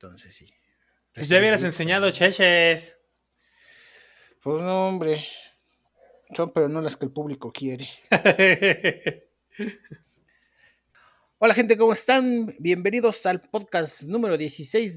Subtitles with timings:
[0.00, 0.46] Entonces sí.
[1.12, 2.96] Pues ya hubieras enseñado cheches.
[4.40, 5.26] Pues no, hombre.
[6.36, 7.88] Son, pero no las que el público quiere.
[11.38, 12.54] Hola gente, ¿cómo están?
[12.60, 14.94] Bienvenidos al podcast número 16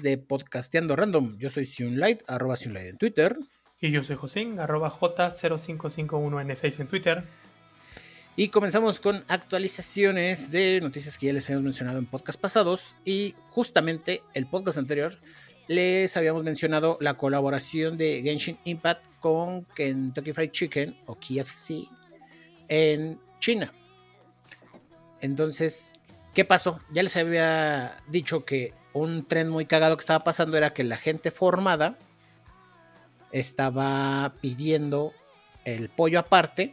[0.00, 1.36] de Podcasteando Random.
[1.36, 3.36] Yo soy Sunlight, arroba Sunlight en Twitter.
[3.78, 7.24] Y yo soy Josín, arroba J0551N6 en Twitter.
[8.38, 12.94] Y comenzamos con actualizaciones de noticias que ya les habíamos mencionado en podcast pasados.
[13.04, 15.18] Y justamente el podcast anterior
[15.66, 21.88] les habíamos mencionado la colaboración de Genshin Impact con Kentucky Fried Chicken o KFC
[22.68, 23.72] en China.
[25.20, 25.90] Entonces,
[26.32, 26.78] ¿qué pasó?
[26.92, 30.98] Ya les había dicho que un tren muy cagado que estaba pasando era que la
[30.98, 31.98] gente formada
[33.32, 35.12] estaba pidiendo
[35.64, 36.72] el pollo aparte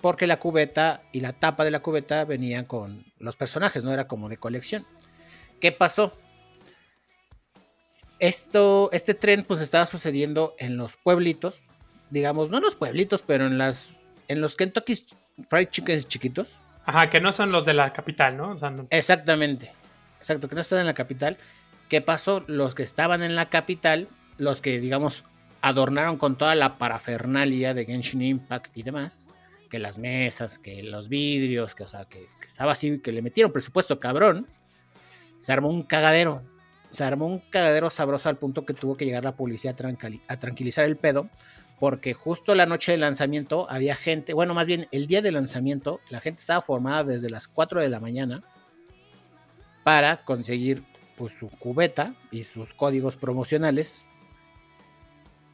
[0.00, 4.08] porque la cubeta y la tapa de la cubeta venían con los personajes, no era
[4.08, 4.86] como de colección.
[5.60, 6.16] ¿Qué pasó?
[8.18, 11.62] Esto, este tren pues estaba sucediendo en los pueblitos,
[12.10, 13.92] digamos, no en los pueblitos, pero en las
[14.28, 15.06] en los Kentucky
[15.48, 16.56] Fried Chickens chiquitos.
[16.84, 18.56] Ajá, que no son los de la capital, ¿no?
[18.90, 19.72] Exactamente.
[20.18, 21.36] Exacto, que no están en la capital.
[21.88, 22.44] ¿Qué pasó?
[22.46, 25.24] Los que estaban en la capital, los que digamos
[25.62, 29.28] adornaron con toda la parafernalia de Genshin Impact y demás,
[29.70, 33.52] que las mesas, que los vidrios, que, o sea, que, estaba así, que le metieron
[33.52, 34.46] presupuesto cabrón,
[35.38, 36.42] se armó un cagadero.
[36.90, 39.76] Se armó un cagadero sabroso al punto que tuvo que llegar la policía
[40.28, 41.30] a, tranquilizar el pedo,
[41.78, 46.00] porque justo la noche del lanzamiento había gente, bueno, más bien el día del lanzamiento,
[46.10, 48.42] la gente estaba formada desde las 4 de la mañana
[49.84, 50.82] para conseguir
[51.16, 54.02] pues, su cubeta y sus códigos promocionales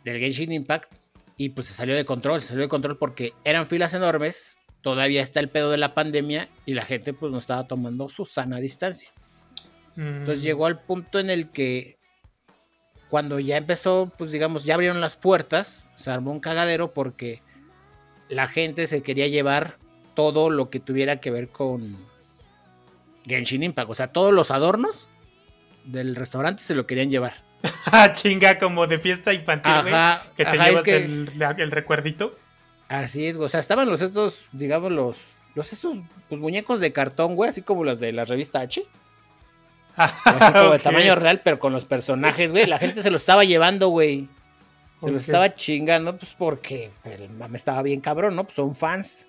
[0.04, 0.94] del Genshin Impact
[1.36, 5.22] y pues se salió de control, se salió de control porque eran filas enormes, todavía
[5.22, 8.58] está el pedo de la pandemia y la gente pues no estaba tomando su sana
[8.58, 9.10] distancia.
[9.96, 10.46] Entonces mm.
[10.46, 11.96] llegó al punto en el que
[13.08, 17.42] cuando ya empezó, pues digamos, ya abrieron las puertas, se armó un cagadero porque
[18.28, 19.78] la gente se quería llevar
[20.14, 21.96] todo lo que tuviera que ver con
[23.26, 25.08] Genshin Impact, o sea, todos los adornos
[25.84, 27.45] del restaurante se lo querían llevar.
[27.92, 29.72] Ah, chinga, como de fiesta infantil,
[30.36, 32.36] que te llevas el, recuerdito.
[32.88, 35.96] Así es, o sea, estaban los estos, digamos, los, los estos
[36.28, 38.84] pues, muñecos de cartón, güey, así como los de la revista H.
[39.96, 42.66] así como de tamaño real, pero con los personajes, güey.
[42.66, 44.28] La gente se los estaba llevando, güey.
[45.00, 48.44] Se los estaba chingando, pues porque el mame estaba bien cabrón, ¿no?
[48.44, 49.26] Pues son fans.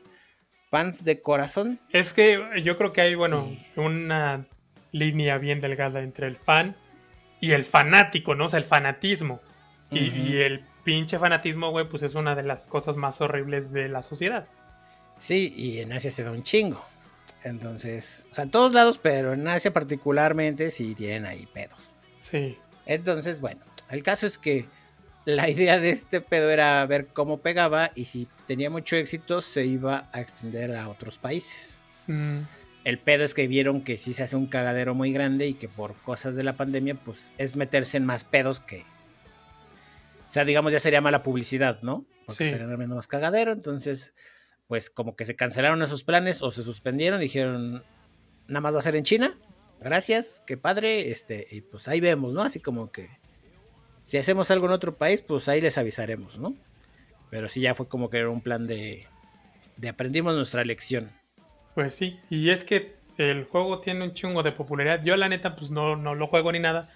[0.70, 1.80] Fans de corazón.
[1.92, 4.46] Es que yo creo que hay, bueno, una
[4.92, 6.76] línea bien delgada entre el fan
[7.40, 8.46] y el fanático, ¿no?
[8.46, 9.42] O sea, el fanatismo.
[9.92, 14.02] y, el pinche fanatismo, güey, pues es una de las cosas más horribles de la
[14.02, 14.48] sociedad.
[15.20, 16.84] Sí, y en Asia se da un chingo.
[17.44, 21.80] Entonces, o sea, en todos lados, pero en Asia particularmente sí tienen ahí pedos.
[22.18, 22.58] Sí.
[22.86, 24.66] Entonces, bueno, el caso es que
[25.26, 29.66] la idea de este pedo era ver cómo pegaba y si tenía mucho éxito se
[29.66, 31.82] iba a extender a otros países.
[32.08, 32.40] Mm.
[32.88, 35.68] El pedo es que vieron que sí se hace un cagadero muy grande y que
[35.68, 38.86] por cosas de la pandemia, pues es meterse en más pedos que.
[40.30, 42.06] O sea, digamos, ya sería mala publicidad, ¿no?
[42.26, 42.52] Porque sí.
[42.52, 43.52] sería más cagadero.
[43.52, 44.14] Entonces,
[44.68, 47.20] pues como que se cancelaron esos planes o se suspendieron.
[47.20, 47.84] Dijeron,
[48.48, 49.38] nada más va a ser en China.
[49.82, 51.12] Gracias, qué padre.
[51.12, 52.42] Este, y pues ahí vemos, ¿no?
[52.42, 53.10] Así como que
[53.98, 56.56] si hacemos algo en otro país, pues ahí les avisaremos, ¿no?
[57.32, 59.08] Pero sí ya fue como que era un plan de,
[59.76, 61.12] de aprendimos nuestra lección.
[61.78, 65.04] Pues sí, y es que el juego tiene un chingo de popularidad.
[65.04, 66.90] Yo la neta pues no, no lo juego ni nada,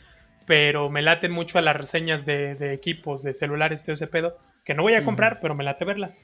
[0.48, 4.74] pero me laten mucho a las reseñas de, equipos, de celulares, todo ese pedo, que
[4.74, 6.22] no voy a comprar, pero me late verlas.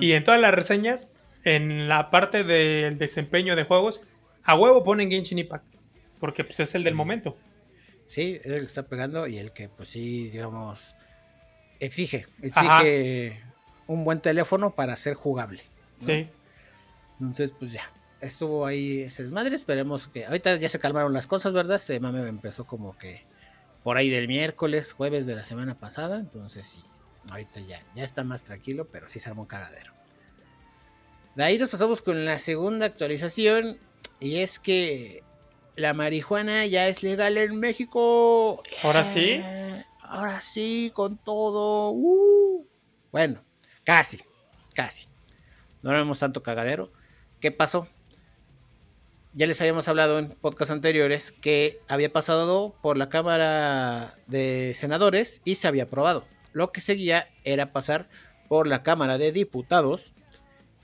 [0.00, 1.12] Y en todas las reseñas,
[1.44, 4.00] en la parte del desempeño de juegos,
[4.42, 5.66] a huevo ponen Genshin Impact,
[6.18, 7.36] porque pues es el del momento.
[8.08, 10.94] Sí, es el que está pegando y el que pues sí, digamos,
[11.78, 13.42] exige, exige
[13.86, 15.60] un buen teléfono para ser jugable.
[15.98, 16.30] Sí.
[17.22, 17.84] Entonces, pues ya,
[18.20, 19.54] estuvo ahí ese desmadre.
[19.54, 21.76] Esperemos que ahorita ya se calmaron las cosas, ¿verdad?
[21.76, 23.24] Este mame empezó como que
[23.84, 26.18] por ahí del miércoles, jueves de la semana pasada.
[26.18, 26.82] Entonces, sí,
[27.30, 29.92] ahorita ya, ya está más tranquilo, pero sí se armó un cagadero.
[31.36, 33.78] De ahí nos pasamos con la segunda actualización.
[34.18, 35.22] Y es que
[35.76, 38.64] la marihuana ya es legal en México.
[38.82, 39.40] ¿Ahora sí?
[39.44, 41.92] Eh, ahora sí, con todo.
[41.92, 42.66] Uh.
[43.12, 43.44] Bueno,
[43.84, 44.20] casi,
[44.74, 45.06] casi.
[45.82, 46.90] No vemos tanto cagadero.
[47.42, 47.88] ¿Qué pasó?
[49.34, 55.42] Ya les habíamos hablado en podcasts anteriores que había pasado por la Cámara de Senadores
[55.44, 56.24] y se había aprobado.
[56.52, 58.08] Lo que seguía era pasar
[58.48, 60.14] por la Cámara de Diputados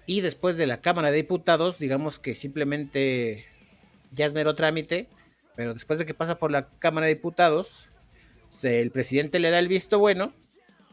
[0.05, 3.47] y después de la Cámara de Diputados, digamos que simplemente
[4.13, 5.09] ya es mero trámite
[5.55, 7.89] pero después de que pasa por la Cámara de Diputados,
[8.63, 10.33] el presidente le da el visto bueno,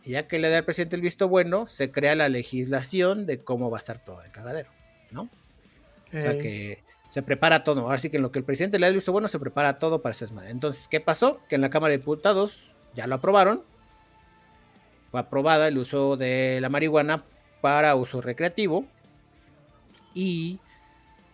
[0.03, 3.43] y ya que le da el presidente el visto bueno, se crea la legislación de
[3.43, 4.71] cómo va a estar todo el cagadero,
[5.11, 5.29] ¿no?
[6.17, 7.81] O sea que se prepara todo.
[7.81, 10.01] Ahora sí que en lo que el presidente le el visto bueno, se prepara todo
[10.01, 10.49] para este desmadre.
[10.49, 11.39] Entonces, ¿qué pasó?
[11.47, 13.63] Que en la Cámara de Diputados ya lo aprobaron.
[15.11, 17.23] Fue aprobada el uso de la marihuana
[17.61, 18.85] para uso recreativo.
[20.13, 20.59] Y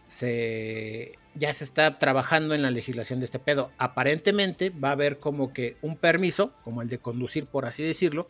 [0.08, 3.72] se ya se está trabajando en la legislación de este pedo.
[3.78, 8.28] Aparentemente va a haber como que un permiso, como el de conducir, por así decirlo,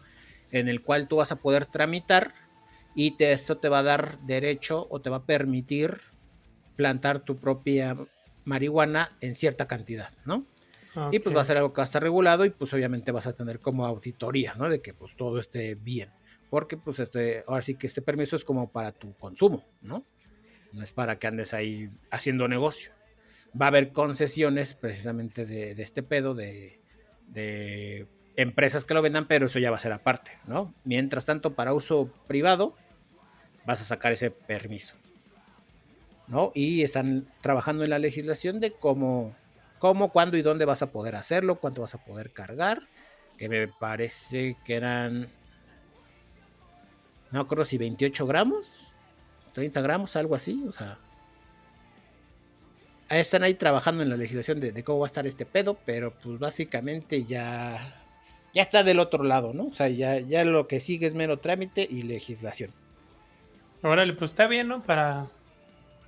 [0.52, 2.34] en el cual tú vas a poder tramitar
[2.94, 6.02] y te, eso te va a dar derecho o te va a permitir
[6.76, 7.98] plantar tu propia
[8.46, 10.46] marihuana en cierta cantidad, ¿no?
[11.12, 13.26] Y pues va a ser algo que va a estar regulado y pues obviamente vas
[13.26, 14.68] a tener como auditoría, ¿no?
[14.68, 16.10] De que pues todo esté bien.
[16.50, 20.06] Porque pues este, ahora sí que este permiso es como para tu consumo, ¿no?
[20.74, 22.92] No es para que andes ahí haciendo negocio.
[23.60, 26.82] Va a haber concesiones precisamente de, este pedo de,
[27.28, 30.74] de, empresas que lo vendan, pero eso ya va a ser aparte, ¿no?
[30.84, 32.76] Mientras tanto, para uso privado,
[33.66, 34.96] vas a sacar ese permiso.
[36.32, 36.52] ¿No?
[36.56, 39.36] Y están trabajando en la legislación de cómo,
[39.78, 42.82] cómo, cuándo y dónde vas a poder hacerlo, cuánto vas a poder cargar,
[43.38, 45.28] que me parece que eran,
[47.30, 48.88] no creo si 28 gramos
[49.54, 50.98] 30 gramos, algo así, o sea.
[53.10, 56.40] Están ahí trabajando en la legislación de, cómo va a estar este pedo, pero pues
[56.40, 58.06] básicamente ya,
[58.54, 59.66] ya está del otro lado, ¿no?
[59.66, 62.72] O sea, ya, ya lo que sigue es mero trámite y legislación.
[63.84, 64.82] Órale, pues está bien, ¿no?
[64.84, 65.28] Para,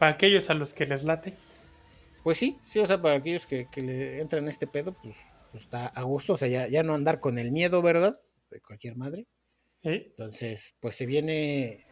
[0.04, 1.34] para aquellos a los que les late.
[2.24, 5.16] Pues sí, sí, o sea, para aquellos que, le entran en este pedo, pues,
[5.50, 8.20] pues, está a gusto, o sea, ya, ya no andar con el miedo, ¿verdad?
[8.52, 9.28] De cualquier madre.
[9.82, 11.86] Entonces, pues se viene,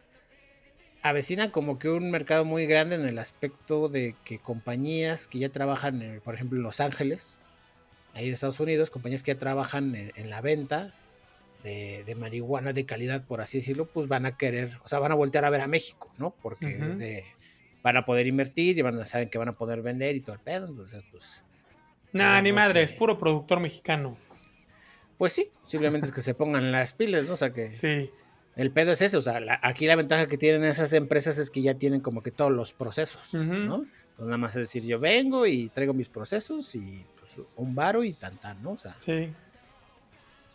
[1.00, 5.48] avecina como que un mercado muy grande en el aspecto de que compañías que ya
[5.48, 7.40] trabajan, por ejemplo, en Los Ángeles,
[8.12, 10.94] ahí en Estados Unidos, compañías que ya trabajan en, la venta
[11.64, 15.14] de, marihuana de calidad, por así decirlo, pues van a querer, o sea, van a
[15.14, 16.34] voltear a ver a México, ¿no?
[16.42, 17.24] Porque es de,
[17.82, 20.34] van a poder invertir y van a saber que van a poder vender y todo
[20.34, 21.42] el pedo, entonces, pues...
[22.12, 24.18] Nah, ni madre, es puro productor mexicano.
[25.16, 27.34] Pues sí, simplemente es que se pongan las pilas, ¿no?
[27.34, 27.70] O sea que...
[27.70, 28.10] Sí.
[28.54, 31.62] El pedo es ese, o sea, aquí la ventaja que tienen esas empresas es que
[31.62, 33.40] ya tienen como que todos los procesos, ¿no?
[33.42, 33.86] Entonces
[34.18, 38.12] nada más es decir, yo vengo y traigo mis procesos y pues un varo y
[38.12, 38.72] tan tan, ¿no?
[38.72, 39.32] O sea, sí.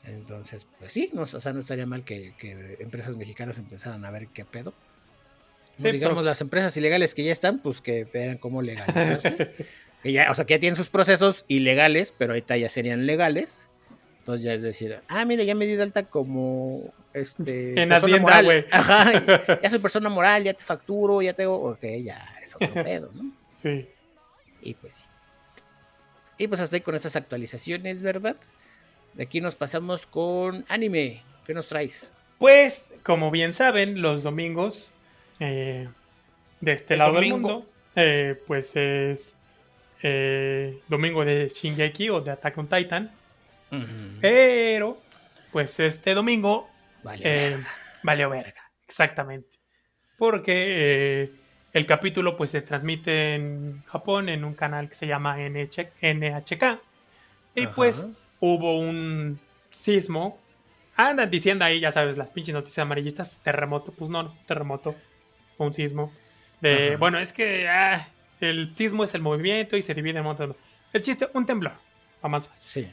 [0.04, 2.34] Entonces, pues sí, no, o sea, no estaría mal que,
[2.80, 4.74] empresas mexicanas empezaran a ver qué pedo.
[5.78, 9.54] Digamos, las empresas ilegales que ya están, pues que vean cómo legalizarse.
[10.04, 13.68] que ya, o sea, que ya tienen sus procesos ilegales, pero ahorita ya serían legales.
[14.20, 18.42] Entonces ya es decir, ah, mira, ya me di de alta como este, en Hacienda,
[18.42, 18.66] güey.
[18.72, 23.12] Ajá, ya soy persona moral, ya te facturo, ya tengo, ok, ya es otro pedo,
[23.14, 23.32] ¿no?
[23.50, 23.88] Sí.
[24.62, 25.04] Y pues sí.
[26.38, 28.36] Y pues hasta ahí con estas actualizaciones, ¿verdad?
[29.14, 31.24] De aquí nos pasamos con anime.
[31.46, 32.12] ¿Qué nos traes?
[32.38, 34.92] Pues, como bien saben, los domingos
[35.40, 35.88] eh,
[36.60, 39.38] de este lado del mundo, eh, pues es
[40.04, 43.12] eh, domingo de Shingeki o de Attack on Titan.
[44.22, 45.02] Pero,
[45.52, 46.70] pues este domingo.
[47.04, 47.70] Vale, eh, verga.
[48.04, 49.58] Valió verga, exactamente.
[50.18, 51.32] Porque eh,
[51.74, 56.80] el capítulo pues se transmite en Japón en un canal que se llama NHK.
[57.56, 58.10] Y pues
[58.40, 59.40] hubo un
[59.72, 60.40] sismo.
[60.96, 63.92] Andan diciendo ahí, ya sabes, las pinches noticias amarillistas, terremoto.
[63.92, 64.96] Pues no, no es un terremoto,
[65.58, 66.12] un sismo.
[66.62, 68.08] De, bueno, es que ah,
[68.40, 70.56] el sismo es el movimiento y se divide en un montón.
[70.94, 71.74] El chiste, un temblor,
[72.24, 72.86] va más fácil.
[72.86, 72.92] Sí.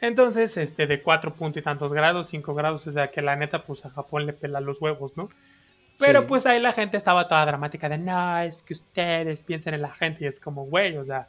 [0.00, 3.62] Entonces, este, de cuatro puntos y tantos grados, cinco grados, o sea que la neta,
[3.62, 5.30] pues a Japón le pela los huevos, ¿no?
[5.98, 9.82] Pero pues ahí la gente estaba toda dramática de, no, es que ustedes piensen en
[9.82, 11.28] la gente y es como, güey, o sea,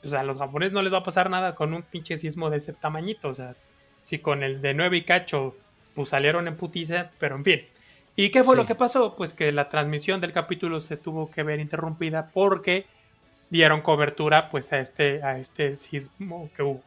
[0.00, 2.58] pues a los japoneses no les va a pasar nada con un pinche sismo de
[2.58, 3.56] ese tamañito, o sea,
[4.00, 5.56] si con el de nueve y cacho,
[5.94, 7.62] pues salieron en putiza, pero en fin.
[8.16, 9.14] ¿Y qué fue lo que pasó?
[9.14, 12.86] Pues que la transmisión del capítulo se tuvo que ver interrumpida porque
[13.50, 16.82] dieron cobertura pues a este, a este sismo que hubo.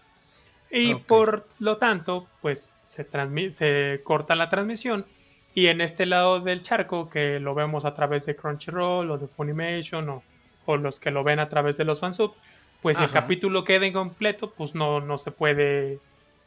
[0.72, 3.08] Y por lo tanto, pues se,
[3.52, 5.06] se corta la transmisión.
[5.54, 9.28] Y en este lado del charco, que lo vemos a través de Crunchyroll o de
[9.28, 10.24] Funimation o,
[10.66, 12.34] o los que lo ven a través de los fansub,
[12.82, 16.00] pues si el capítulo queda incompleto, pues no, no se puede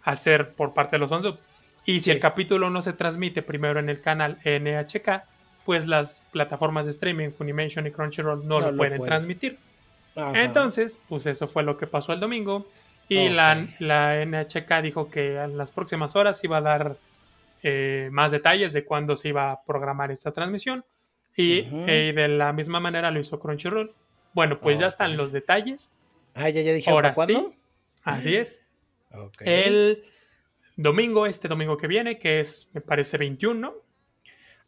[0.03, 1.39] hacer por parte de los fansub.
[1.85, 5.25] Y si el capítulo no se transmite primero en el canal NHK,
[5.65, 9.59] pues las plataformas de streaming, Funimation y Crunchyroll, no, lo, pueden transmitir.
[10.15, 12.67] Entonces, pues eso fue lo que pasó el domingo.
[13.09, 16.97] Y la, la, NHK dijo que en las próximas horas iba a dar
[17.62, 20.85] eh, más detalles de cuándo se iba a programar esta transmisión.
[21.37, 23.93] Y, eh, de la misma manera lo hizo Crunchyroll.
[24.33, 25.95] Bueno, pues ya están los detalles
[26.35, 27.49] Ah, ya, ya dijeron Ahora sí.
[28.05, 28.61] Así es.
[29.12, 29.43] Ok.
[29.43, 30.05] El
[30.76, 33.75] domingo, este domingo que viene, que es, me parece, 21,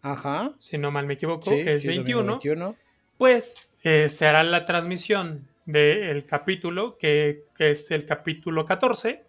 [0.03, 0.53] Ajá.
[0.59, 2.77] si no mal me equivoco, Sí, es sí, domingo 21, 21.
[3.17, 9.25] pues eh, se hará la transmisión del capítulo, que, que es el capítulo 14,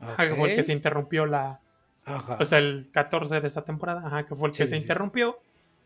[0.00, 1.60] ajá, que fue el que se interrumpió la,
[2.04, 2.38] Ajá.
[2.40, 5.38] o sea, el 14 de esta temporada, ajá, que fue el que se interrumpió,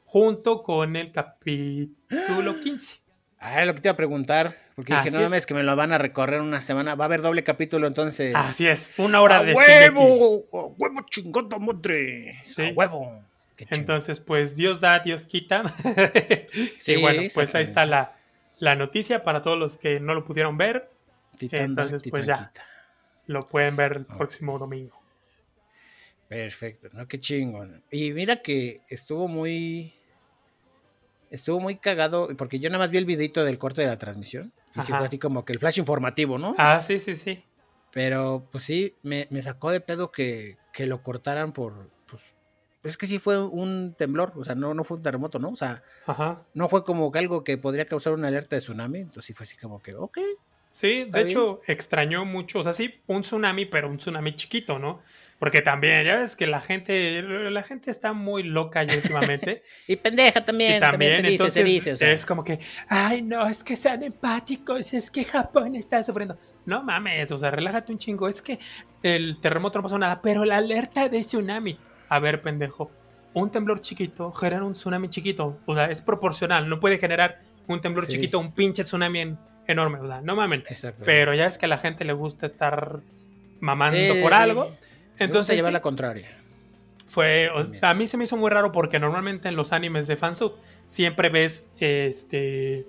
[0.06, 3.00] junto con el capítulo 15.
[3.38, 4.54] Ah, lo que te iba a preguntar.
[4.74, 5.30] Porque dije, Así no es.
[5.30, 6.94] mames, que me lo van a recorrer una semana.
[6.94, 8.34] Va a haber doble capítulo entonces.
[8.34, 10.44] Así es, una hora ¡A de huevo!
[10.52, 12.38] ¡A huevo chingada madre!
[12.40, 12.62] Sí.
[12.62, 13.22] ¡A huevo!
[13.70, 15.62] Entonces, pues Dios da, Dios quita.
[16.78, 18.16] Sí, y bueno, pues ahí está la,
[18.58, 20.90] la noticia para todos los que no lo pudieron ver.
[21.38, 22.48] Titán entonces, pues ya.
[22.48, 22.66] quita.
[23.26, 25.00] Lo pueden ver el próximo domingo.
[26.28, 27.06] Perfecto, ¿no?
[27.06, 27.82] Qué chingón.
[27.90, 29.94] Y mira que estuvo muy.
[31.32, 34.52] Estuvo muy cagado, porque yo nada más vi el videito del corte de la transmisión.
[34.76, 36.54] Y sí fue así como que el flash informativo, ¿no?
[36.58, 37.42] Ah, sí, sí, sí.
[37.90, 41.88] Pero pues sí, me, me sacó de pedo que, que lo cortaran por.
[42.06, 42.22] Pues,
[42.82, 45.48] es que sí fue un temblor, o sea, no, no fue un terremoto, ¿no?
[45.48, 46.42] O sea, Ajá.
[46.52, 49.00] no fue como que algo que podría causar una alerta de tsunami.
[49.00, 50.18] Entonces sí fue así como que, ok.
[50.70, 52.58] Sí, de hecho, extrañó mucho.
[52.58, 55.00] O sea, sí, un tsunami, pero un tsunami chiquito, ¿no?
[55.42, 59.64] Porque también, ya ves que la gente, la gente está muy loca ya últimamente.
[59.88, 61.92] Y pendeja también, y también, también, se dice, entonces se dice.
[61.94, 66.00] O sea, es como que, ay, no, es que sean empáticos, es que Japón está
[66.04, 66.38] sufriendo.
[66.64, 68.28] No mames, o sea, relájate un chingo.
[68.28, 68.60] Es que
[69.02, 71.76] el terremoto no pasó nada, pero la alerta de tsunami.
[72.08, 72.92] A ver, pendejo,
[73.34, 75.58] un temblor chiquito genera un tsunami chiquito.
[75.66, 78.12] O sea, es proporcional, no puede generar un temblor Sí.
[78.12, 79.98] chiquito, un pinche tsunami en- enorme.
[79.98, 80.62] O sea, no mamen.
[81.04, 83.00] Pero ya es que a la gente le gusta estar
[83.58, 84.38] mamando Sí, por sí.
[84.38, 84.76] algo.
[85.18, 86.28] Entonces Entonces, llevar la contraria.
[87.06, 87.84] fue, También.
[87.84, 90.54] a mí se me hizo muy raro porque normalmente en los animes de fansub
[90.86, 92.86] siempre ves este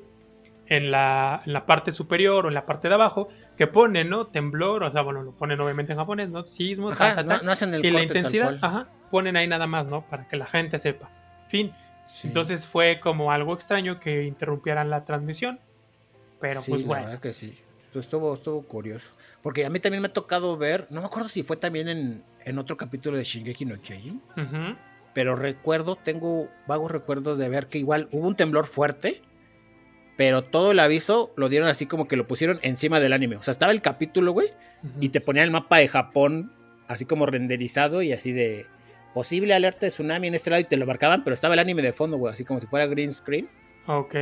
[0.68, 3.28] en la, en la parte superior o en la parte de abajo
[3.58, 4.28] que ponen, ¿no?
[4.28, 6.46] Temblor, o sea, bueno, lo ponen obviamente en japonés, ¿no?
[6.46, 7.42] Sismo, ta, Ajá, ta, no, ta.
[7.44, 10.08] no hacen el y la intensidad, ajá, ponen ahí nada más, ¿no?
[10.10, 11.10] Para que la gente sepa.
[11.50, 11.74] Fin.
[12.08, 12.28] Sí.
[12.30, 15.60] Entonces fue como algo extraño que interrumpieran la transmisión.
[16.40, 17.06] Pero Sí, pues la bueno.
[17.08, 17.54] verdad que sí.
[17.94, 19.10] Estuvo, estuvo curioso.
[19.44, 22.24] Porque a mí también me ha tocado ver, no me acuerdo si fue también en,
[22.46, 24.22] en otro capítulo de Shingeki no Kyojin,
[25.14, 29.22] pero recuerdo, tengo vagos recuerdos de ver que igual hubo un temblor fuerte,
[30.16, 33.36] pero todo el aviso lo dieron así como que lo pusieron encima del anime.
[33.36, 34.48] O sea, estaba el capítulo, güey,
[34.84, 34.94] Ujú.
[35.02, 36.54] y te ponían el mapa de Japón
[36.88, 38.66] así como renderizado y así de
[39.14, 41.82] posible alerta de tsunami en este lado y te lo marcaban, pero estaba el anime
[41.82, 43.50] de fondo, güey, así como si fuera green screen.
[43.88, 44.16] Ok.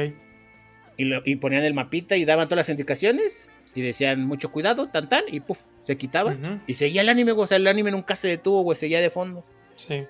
[0.98, 4.90] Y, lo- y ponían el mapita y daban todas las indicaciones y decían mucho cuidado,
[4.90, 6.36] tan tan, y puf, se quitaba.
[6.68, 9.10] Y seguía el anime, güey, o sea, el anime nunca se detuvo, güey, seguía de
[9.10, 9.44] fondo.
[9.76, 10.06] Sí.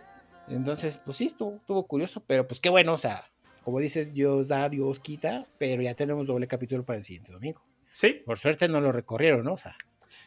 [0.48, 3.24] Entonces, pues sí, estuvo, estuvo curioso, pero pues qué bueno, o sea,
[3.64, 7.62] como dices, Dios da, Dios quita, pero ya tenemos doble capítulo para el siguiente domingo.
[7.92, 8.22] Sí.
[8.26, 9.54] Por suerte no lo recorrieron, ¿no?
[9.54, 9.76] O sea.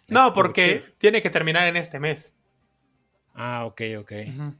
[0.08, 2.34] No, estuvo porque tiene que terminar en este mes.
[3.34, 4.12] Ah, ok, ok.
[4.12, 4.54] En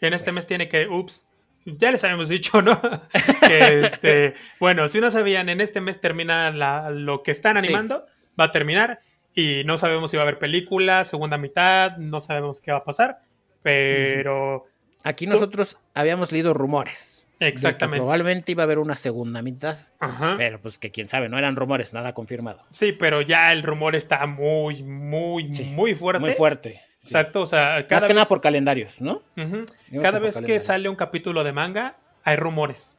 [0.00, 1.27] este Pues- mes tiene que, ups,
[1.76, 2.80] ya les habíamos dicho, ¿no?
[3.46, 8.06] que este, bueno, si no sabían, en este mes termina la- lo que están animando,
[8.40, 9.00] va a terminar
[9.34, 12.84] y no sabemos si va a haber película, segunda mitad, no sabemos qué va a
[12.84, 13.18] pasar,
[13.62, 14.66] pero
[15.04, 17.24] Aquí Tú- nosotros habíamos leído rumores.
[17.40, 17.98] exactamente.
[18.02, 20.34] probablemente iba a haber una segunda mitad, Ajá.
[20.36, 22.64] pero pues que quién sabe, no eran rumores, nada confirmado.
[22.70, 26.20] Sí, pero ya el rumor está muy, muy, Sí, muy fuerte.
[26.20, 26.80] Muy fuerte.
[27.02, 29.22] Exacto, o sea, Más cada que nada vez, por calendarios, ¿no?
[29.36, 29.66] Ujú.
[29.88, 32.98] Digamos cada que vez que sale un capítulo de manga, hay rumores.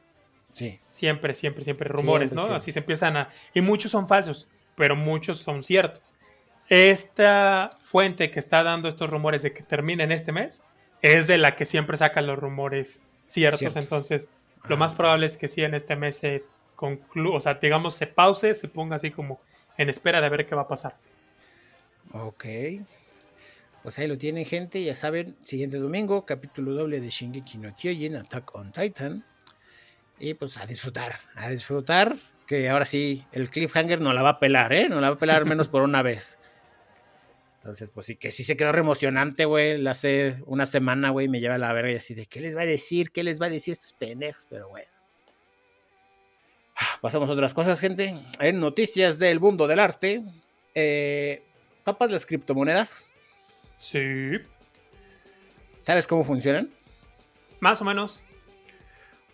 [0.52, 0.80] Sí.
[0.88, 2.40] Siempre, siempre, siempre rumores, Siempre, ¿no?
[2.42, 2.56] siempre.
[2.56, 3.28] Así se empiezan a...
[3.54, 6.14] Y muchos son falsos, pero muchos son ciertos.
[6.68, 10.62] Esta fuente que está dando estos rumores de que terminen este mes
[11.02, 13.76] es de la que siempre saca los rumores ciertos.
[13.76, 14.28] Entonces,
[14.68, 14.78] lo Ah.
[14.78, 18.54] más probable es que sí en este mes se concluya, o sea, digamos, se pause,
[18.54, 19.40] se ponga así como
[19.76, 20.96] en espera de ver qué va a pasar.
[22.12, 22.44] Ok.
[23.82, 24.82] Pues ahí lo tienen, gente.
[24.82, 29.24] Ya saben, siguiente domingo, capítulo doble de Shingeki no Kyojin, Attack on Titan.
[30.18, 32.16] Y pues a disfrutar, a disfrutar.
[32.46, 34.88] Que ahora sí, el cliffhanger no la va a pelar, ¿eh?
[34.88, 36.38] No la va a pelar menos por una vez.
[37.58, 39.78] Entonces, pues sí, que sí se quedó re emocionante, güey.
[39.78, 42.56] La hace una semana, güey, me lleva a la verga y así de, ¿qué les
[42.56, 43.12] va a decir?
[43.12, 44.46] ¿Qué les va a decir estos pendejos?
[44.50, 44.88] Pero bueno.
[46.76, 48.18] Ah, Pasamos a otras cosas, gente.
[48.40, 50.22] En noticias del mundo del arte.
[50.74, 51.44] Eh,
[51.84, 53.09] ¿Topas las criptomonedas?
[53.80, 54.36] Sí,
[55.82, 56.70] ¿Sabes cómo funcionan?
[57.60, 58.22] más o menos.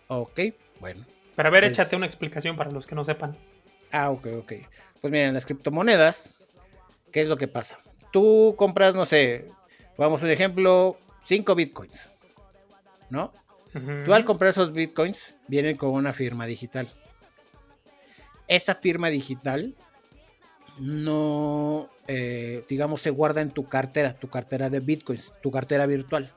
[0.07, 0.39] Ok,
[0.79, 1.05] bueno.
[1.35, 3.37] Pero a ver, Pues- échate una explicación para los que no sepan.
[3.91, 4.53] Ah, ok, ok.
[5.01, 6.33] Pues miren, las criptomonedas,
[7.11, 7.77] ¿qué es lo que pasa?
[8.13, 9.47] Tú compras, no sé,
[9.97, 12.07] vamos un ejemplo, 5 bitcoins,
[13.09, 13.33] ¿no?
[14.05, 16.89] Tú al comprar esos bitcoins, vienen con una firma digital.
[18.47, 19.75] Esa firma digital
[20.79, 26.31] no, eh, digamos, se guarda en tu cartera, tu cartera de bitcoins, tu cartera virtual.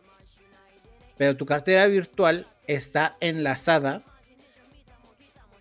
[1.16, 4.02] Pero tu cartera virtual está enlazada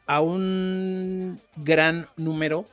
[0.07, 2.65] a un gran número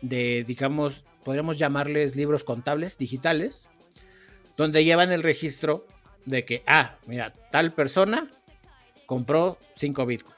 [0.00, 3.68] de, digamos, podríamos llamarles libros contables digitales,
[4.56, 5.86] donde llevan el registro
[6.24, 8.30] de que, ah, mira, tal persona
[9.06, 10.36] compró 5 bitcoins.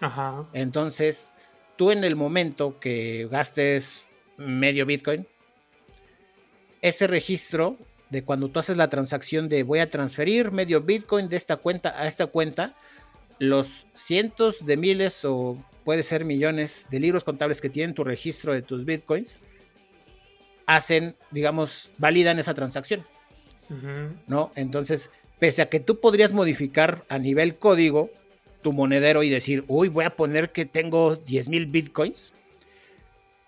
[0.00, 0.46] Ajá.
[0.52, 1.32] Entonces,
[1.76, 4.04] tú en el momento que gastes
[4.38, 5.26] medio Bitcoin,
[6.80, 7.76] ese registro
[8.10, 12.00] de cuando tú haces la transacción de voy a transferir medio Bitcoin de esta cuenta
[12.00, 12.74] a esta cuenta,
[13.38, 18.52] los cientos de miles o puede ser millones de libros contables que tienen tu registro
[18.52, 19.36] de tus Bitcoins,
[20.66, 23.04] hacen, digamos, validan esa transacción.
[24.26, 24.50] ¿No?
[24.54, 28.10] Entonces, pese a que tú podrías modificar a nivel código
[28.62, 32.32] tu monedero y decir, uy, voy a poner que tengo 10 mil Bitcoins,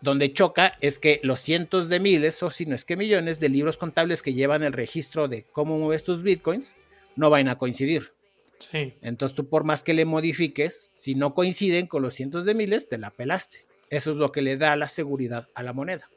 [0.00, 3.48] donde choca es que los cientos de miles, o si no es que millones, de
[3.48, 6.74] libros contables que llevan el registro de cómo mueves tus bitcoins,
[7.16, 8.12] no van a coincidir.
[8.58, 8.94] Sí.
[9.02, 12.88] Entonces tú por más que le modifiques, si no coinciden con los cientos de miles,
[12.88, 13.64] te la pelaste.
[13.90, 16.08] Eso es lo que le da la seguridad a la moneda.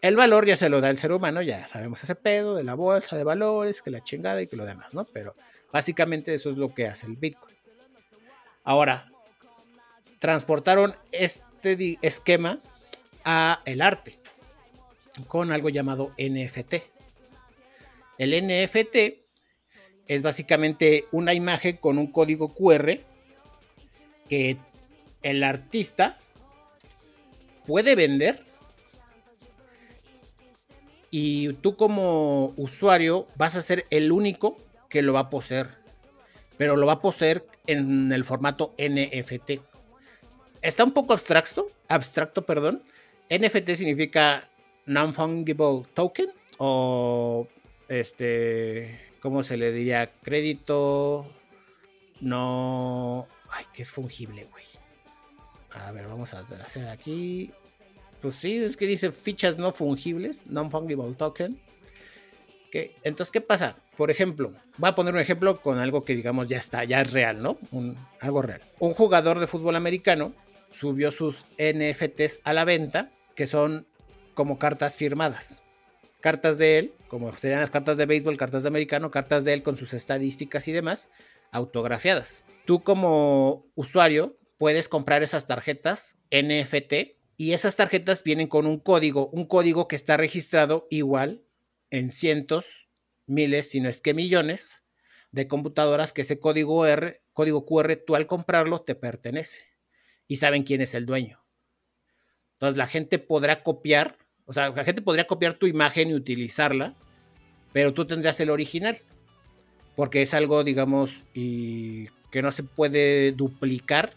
[0.00, 2.74] El valor ya se lo da el ser humano, ya sabemos ese pedo de la
[2.74, 5.04] bolsa de valores, que la chingada y que lo demás, ¿no?
[5.06, 5.34] Pero
[5.72, 7.56] básicamente eso es lo que hace el Bitcoin.
[8.62, 9.10] Ahora,
[10.18, 12.60] transportaron este esquema
[13.64, 14.18] el arte
[15.26, 16.74] con algo llamado NFT.
[18.16, 18.96] El NFT
[20.06, 22.98] es básicamente una imagen con un código QR
[24.28, 24.56] que
[25.22, 26.18] el artista
[27.66, 28.44] puede vender
[31.10, 34.56] y tú como usuario vas a ser el único
[34.88, 35.76] que lo va a poseer,
[36.56, 39.60] pero lo va a poseer en el formato NFT.
[40.62, 42.82] Está un poco abstracto, abstracto, perdón,
[43.30, 44.48] NFT significa
[44.86, 47.46] non-fungible token o
[47.88, 50.10] este, ¿cómo se le diría?
[50.22, 51.26] Crédito
[52.20, 53.28] no...
[53.50, 54.64] Ay, que es fungible, güey.
[55.70, 57.50] A ver, vamos a hacer aquí.
[58.20, 61.58] Pues sí, es que dice fichas no fungibles, non-fungible token.
[63.02, 63.76] Entonces, ¿qué pasa?
[63.96, 67.12] Por ejemplo, voy a poner un ejemplo con algo que digamos ya está, ya es
[67.12, 67.58] real, ¿no?
[67.72, 68.62] Un, algo real.
[68.78, 70.32] Un jugador de fútbol americano
[70.70, 73.86] subió sus NFTs a la venta que son
[74.34, 75.62] como cartas firmadas.
[76.20, 79.62] Cartas de él, como serían las cartas de béisbol, cartas de americano, cartas de él
[79.62, 81.08] con sus estadísticas y demás,
[81.52, 82.42] autografiadas.
[82.64, 89.28] Tú como usuario puedes comprar esas tarjetas NFT y esas tarjetas vienen con un código,
[89.28, 91.44] un código que está registrado igual
[91.90, 92.88] en cientos,
[93.26, 94.82] miles, si no es que millones
[95.30, 99.60] de computadoras que ese código R, código QR, tú al comprarlo te pertenece
[100.26, 101.47] y saben quién es el dueño.
[102.58, 106.94] Entonces la gente podrá copiar, o sea, la gente podría copiar tu imagen y utilizarla,
[107.72, 108.98] pero tú tendrías el original,
[109.94, 114.14] porque es algo, digamos, y que no se puede duplicar,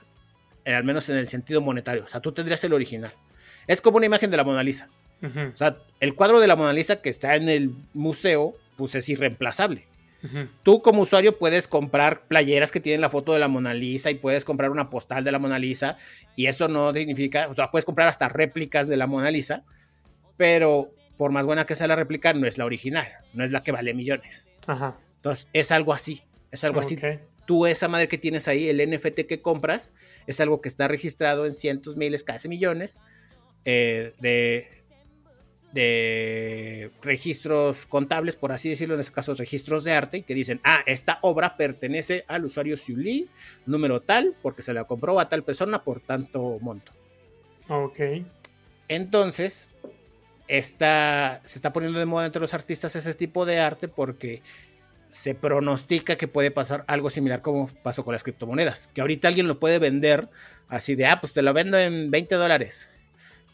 [0.66, 2.04] eh, al menos en el sentido monetario.
[2.04, 3.14] O sea, tú tendrías el original.
[3.68, 4.90] Es como una imagen de la Mona Lisa.
[5.22, 9.08] O sea, el cuadro de la Mona Lisa que está en el museo, pues es
[9.08, 9.86] irreemplazable.
[10.64, 14.16] Tú como usuario puedes comprar playeras que tienen la foto de la Mona Lisa y
[14.16, 15.98] puedes comprar una postal de la Mona Lisa
[16.36, 19.64] y eso no significa, o sea, puedes comprar hasta réplicas de la Mona Lisa,
[20.38, 23.64] pero por más buena que sea la réplica, no es la original, no es la
[23.64, 24.50] que vale millones.
[25.18, 27.00] Entonces, es algo así, es algo así.
[27.46, 29.94] Tú esa madre que tienes ahí, el NFT que compras,
[30.28, 33.02] es algo que está registrado en cientos, miles, casi millones
[33.66, 34.81] eh, de,
[35.74, 40.82] de registros contables, por así decirlo, en este caso registros de arte, que dicen, ah,
[40.86, 43.30] esta obra pertenece al usuario Xiuli,
[43.66, 46.92] número tal, porque se la compró a tal persona por tanto monto.
[47.70, 48.00] Ok.
[48.88, 49.70] Entonces,
[50.48, 54.42] está, se está poniendo de moda entre los artistas ese tipo de arte porque
[55.10, 59.48] se pronostica que puede pasar algo similar como pasó con las criptomonedas, que ahorita alguien
[59.48, 60.30] lo puede vender
[60.68, 62.90] así de, ah, pues te lo vendo en 20 dólares,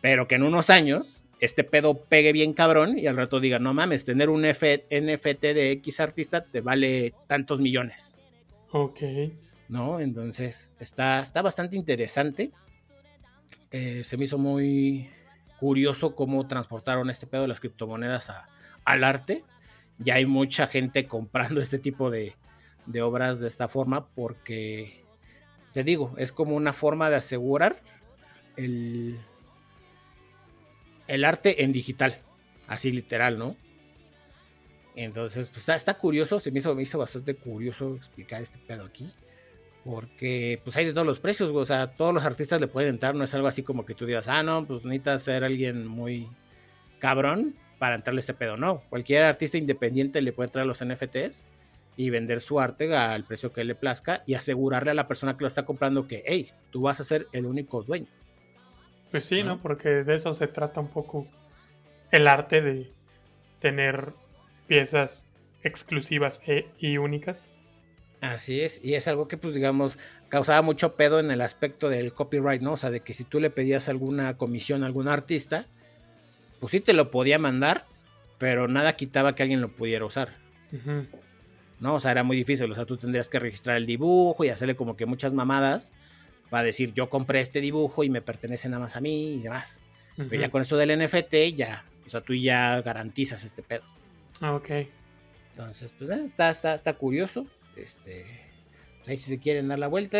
[0.01, 3.73] pero que en unos años este pedo pegue bien cabrón y al rato diga, no
[3.73, 8.15] mames, tener un NFT de X artista te vale tantos millones.
[8.71, 9.00] Ok.
[9.69, 10.00] ¿No?
[10.00, 12.52] Entonces, está, está bastante interesante.
[13.71, 15.10] Eh, se me hizo muy
[15.60, 18.32] curioso cómo transportaron este pedo de las criptomonedas
[18.86, 19.43] al arte.
[20.00, 22.36] Ya hay mucha gente comprando este tipo de,
[22.86, 25.04] de obras de esta forma porque,
[25.73, 27.82] te digo, es como una forma de asegurar
[28.56, 29.17] el,
[31.07, 32.19] el arte en digital,
[32.67, 33.55] así literal, ¿no?
[34.97, 39.13] Entonces, pues está, curioso, se me hizo, me hizo bastante curioso explicar este pedo aquí,
[39.85, 41.51] Porque pues hay de todos los precios.
[41.53, 43.13] O sea, todos los artistas le pueden entrar.
[43.13, 46.27] No es algo así como que tú digas, ah, no, pues necesitas ser alguien muy
[46.97, 48.57] cabrón para entrarle este pedo.
[48.57, 51.45] No, cualquier artista independiente le puede entrar a los NFTs
[51.95, 55.43] y vender su arte al precio que le plazca y asegurarle a la persona que
[55.43, 58.07] lo está comprando que, hey, tú vas a ser el único dueño.
[59.17, 59.60] Pues sí, ¿no?
[59.60, 61.25] Porque de eso se trata un poco
[62.12, 62.91] el arte de
[63.58, 64.13] tener
[64.67, 65.25] piezas
[65.63, 67.51] exclusivas e, y únicas.
[68.21, 69.97] Así es, y es algo que pues digamos
[70.30, 72.73] causaba mucho pedo en el aspecto del copyright, ¿no?
[72.73, 75.65] O sea, de que si tú le pedías alguna comisión a algún artista,
[76.60, 77.88] pues sí te lo podía mandar,
[78.38, 80.36] pero nada quitaba que alguien lo pudiera usar.
[81.80, 81.95] ¿No?
[81.95, 84.75] O sea, era muy difícil, o sea, tú tendrías que registrar el dibujo y hacerle
[84.75, 85.91] como que muchas mamadas
[86.49, 89.79] para decir yo compré este dibujo y me pertenece nada más a mí y demás.
[90.15, 93.83] Pero ya con eso del NFT, ya, o sea, tú ya garantizas este pedo.
[94.41, 94.69] Ah, ok.
[95.51, 97.45] Entonces, pues eh, está, está, está curioso.
[97.75, 98.25] Este,
[99.05, 100.17] ahí si se quieren dar la vuelta,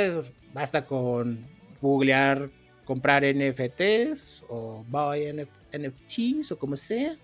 [0.54, 1.48] basta con
[1.82, 2.50] googlear,
[2.86, 7.16] comprar NFTs o buy NFTs o como sea.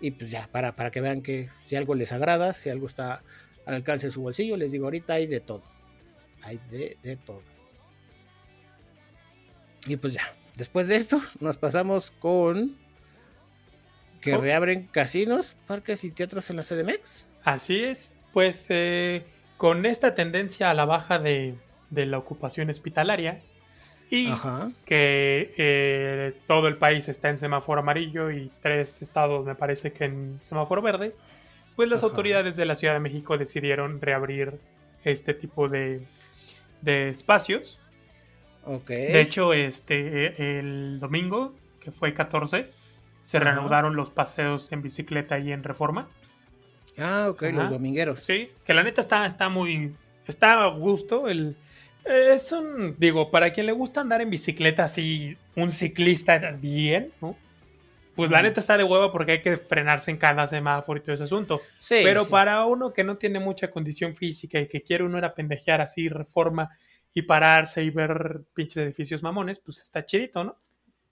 [0.00, 3.22] Y pues ya, para, para que vean que si algo les agrada, si algo está
[3.66, 5.64] al alcance de su bolsillo, les digo ahorita hay de todo.
[6.42, 7.42] Hay de, de todo.
[9.86, 12.76] Y pues ya, después de esto nos pasamos con
[14.20, 14.40] que Oh.
[14.40, 17.24] reabren casinos, parques y teatros en la CDMX.
[17.44, 19.24] Así es, pues eh,
[19.56, 21.54] con esta tendencia a la baja de,
[21.90, 23.40] de la ocupación hospitalaria
[24.10, 24.70] y Ajá.
[24.84, 30.06] que eh, todo el país está en semáforo amarillo y tres estados me parece que
[30.06, 31.14] en semáforo verde,
[31.76, 32.10] pues las Ajá.
[32.10, 34.58] autoridades de la Ciudad de México decidieron reabrir
[35.04, 36.02] este tipo de,
[36.82, 37.78] de espacios.
[38.86, 42.70] De hecho, este, el domingo, que fue 14,
[43.20, 46.08] se reanudaron los paseos en bicicleta y en reforma.
[46.98, 47.52] Ah, ok, Ajá.
[47.52, 48.20] los domingueros.
[48.24, 49.94] Sí, que la neta está, está muy.
[50.26, 51.28] Está a gusto.
[51.28, 51.56] El,
[52.04, 52.96] es un.
[52.98, 57.36] Digo, para quien le gusta andar en bicicleta así, un ciclista bien, ¿no?
[58.14, 61.14] Pues la neta está de hueva porque hay que frenarse en cada semáforo y todo
[61.14, 61.60] ese asunto.
[61.78, 62.30] Sí, Pero sí.
[62.32, 65.80] para uno que no tiene mucha condición física y que quiere uno ir a pendejear
[65.80, 66.68] así, reforma
[67.14, 70.56] y pararse y ver pinches edificios mamones, pues está chidito, ¿no?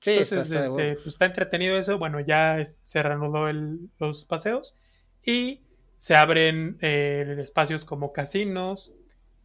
[0.00, 1.98] Sí, Entonces, está- este, pues, está entretenido eso.
[1.98, 4.76] Bueno, ya se reanudó el- los paseos
[5.24, 5.62] y
[5.96, 8.92] se abren eh, espacios como casinos,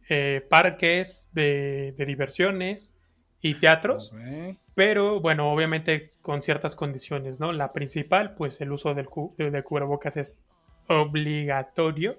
[0.08, 2.94] eh, parques de, de diversiones
[3.40, 4.12] y teatros.
[4.12, 4.56] Ok.
[4.74, 7.52] Pero bueno, obviamente con ciertas condiciones, ¿no?
[7.52, 10.40] La principal, pues el uso del, cu- del cubrebocas es
[10.88, 12.18] obligatorio.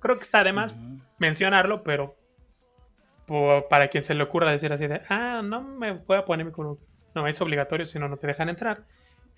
[0.00, 1.00] Creo que está además Ujú.
[1.18, 2.16] mencionarlo, pero
[3.26, 6.52] para quien se le ocurra decir así de, ah, no me voy a poner mi
[6.52, 6.88] cubrebocas.
[7.14, 8.84] No, es obligatorio, si no, no te dejan entrar.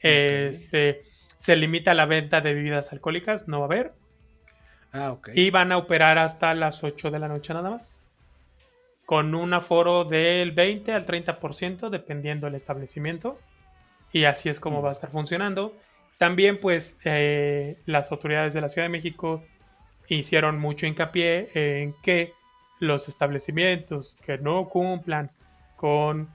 [0.01, 1.03] Este,
[1.37, 3.93] se limita la venta de bebidas alcohólicas, no va a haber.
[4.93, 5.31] Ah, ok.
[5.35, 8.01] Y van a operar hasta las 8 de la noche nada más.
[9.07, 13.39] Con un aforo del 20 al 30%, dependiendo del establecimiento.
[14.13, 15.77] Y así es como va a estar funcionando.
[16.17, 19.43] También, pues, eh, las autoridades de la Ciudad de México
[20.09, 22.33] hicieron mucho hincapié en que
[22.81, 25.31] los establecimientos que no cumplan
[25.77, 26.29] con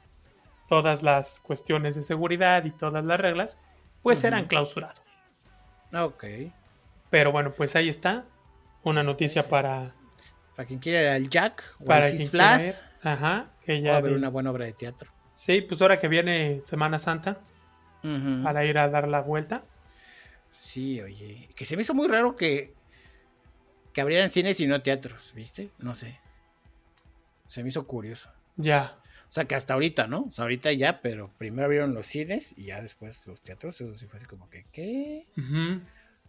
[0.68, 3.58] todas las cuestiones de seguridad y todas las reglas,
[4.02, 4.22] pues Ujú.
[4.22, 5.02] serán clausurados.
[5.92, 6.24] Ah, ok.
[7.10, 8.26] Pero bueno, pues ahí está.
[8.84, 9.94] Una noticia para,
[10.56, 12.76] Para quien quiera ir al Jack o para al Six ir.
[13.02, 15.12] Ajá, que ya a ver vi- una buena obra de teatro.
[15.34, 17.40] Sí, pues ahora que viene Semana Santa,
[18.44, 19.64] para ir a dar la vuelta.
[20.52, 21.50] Sí, oye.
[21.56, 22.74] Que se me hizo muy raro que,
[23.94, 25.72] que abrieran cines y no teatros, ¿viste?
[25.78, 26.20] No sé.
[27.50, 28.30] Se me hizo curioso.
[28.56, 28.98] Ya.
[29.28, 30.22] O sea, que hasta ahorita, ¿no?
[30.30, 33.80] O sea, ahorita ya, pero primero abrieron los cines y ya después los teatros.
[33.82, 35.28] Eso sí fue así como que, ¿qué?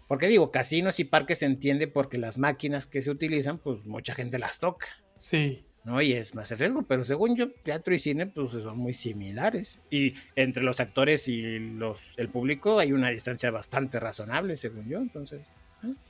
[0.09, 4.15] Porque digo, casinos y parques se entiende porque las máquinas que se utilizan, pues mucha
[4.15, 5.65] gente las toca, Sí.
[5.85, 6.03] ¿no?
[6.03, 9.79] Y es más el riesgo, pero según yo, teatro y cine, pues son muy similares.
[9.91, 14.99] Y entre los actores y los, el público hay una distancia bastante razonable, según yo,
[14.99, 15.41] entonces,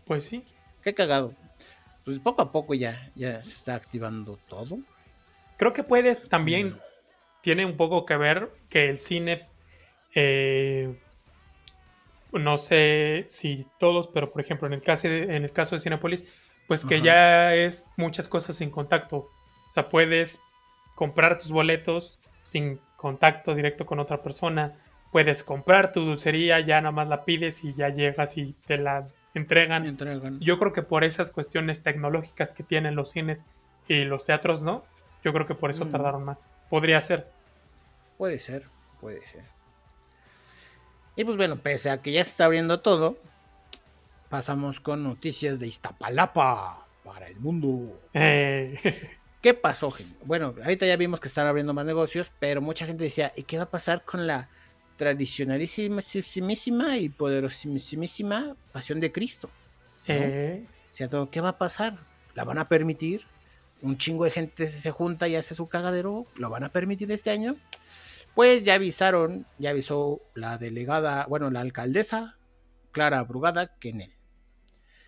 [0.06, 0.44] Pues sí.
[0.82, 1.34] qué cagado.
[2.04, 4.78] Pues poco a poco ya, ya se está activando todo.
[5.60, 6.78] Creo que puedes también.
[7.42, 9.46] Tiene un poco que ver que el cine.
[10.14, 10.98] eh,
[12.32, 15.80] no sé si todos, pero por ejemplo, en el caso de, en el caso de
[15.82, 16.24] Cinepolis,
[16.66, 17.04] pues que Ajá.
[17.04, 19.16] ya es muchas cosas sin contacto.
[19.16, 20.40] O sea, puedes
[20.94, 24.78] comprar tus boletos sin contacto directo con otra persona.
[25.12, 29.08] Puedes comprar tu dulcería, ya nada más la pides y ya llegas y te la
[29.34, 29.84] entregan.
[29.84, 30.40] Entregan.
[30.40, 33.44] Yo creo que por esas cuestiones tecnológicas que tienen los cines
[33.88, 34.84] y los teatros, ¿no?
[35.24, 35.90] Yo creo que por eso Mm.
[35.90, 36.50] tardaron más.
[36.68, 37.26] Podría ser.
[38.18, 38.64] Puede ser,
[39.00, 39.44] puede ser.
[41.16, 43.18] Y pues bueno, pese a que ya se está abriendo todo,
[44.28, 48.00] pasamos con noticias de Iztapalapa para el mundo.
[48.14, 48.78] Eh,
[49.42, 50.16] ¿Qué pasó, gente?
[50.24, 53.56] Bueno, ahorita ya vimos que están abriendo más negocios, pero mucha gente decía, ¿y qué
[53.56, 54.48] va a pasar con la
[54.96, 56.00] tradicionalísima
[56.98, 59.50] y poderosísima pasión de Cristo?
[60.06, 61.30] Eh, ¿Cierto?
[61.30, 61.98] ¿Qué va a pasar?
[62.34, 63.24] ¿La van a permitir?
[63.82, 66.26] Un chingo de gente se junta y hace su cagadero.
[66.36, 67.56] ¿Lo van a permitir este año?
[68.34, 72.38] Pues ya avisaron, ya avisó la delegada, bueno, la alcaldesa
[72.92, 74.12] Clara Brugada que en él.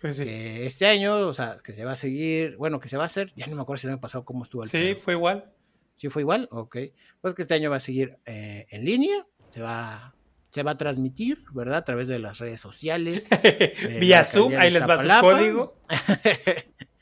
[0.01, 0.25] pues sí.
[0.25, 3.05] Que este año, o sea, que se va a seguir, bueno, que se va a
[3.07, 5.51] hacer, ya no me acuerdo si el año pasado cómo estuvo el Sí, fue igual.
[5.95, 6.49] ¿Sí fue igual?
[6.51, 6.77] Ok.
[7.21, 10.15] Pues que este año va a seguir eh, en línea, se va,
[10.49, 11.77] se va a transmitir, ¿verdad?
[11.77, 13.29] A través de las redes sociales.
[13.99, 15.77] Vía Zoom, ahí les va su código.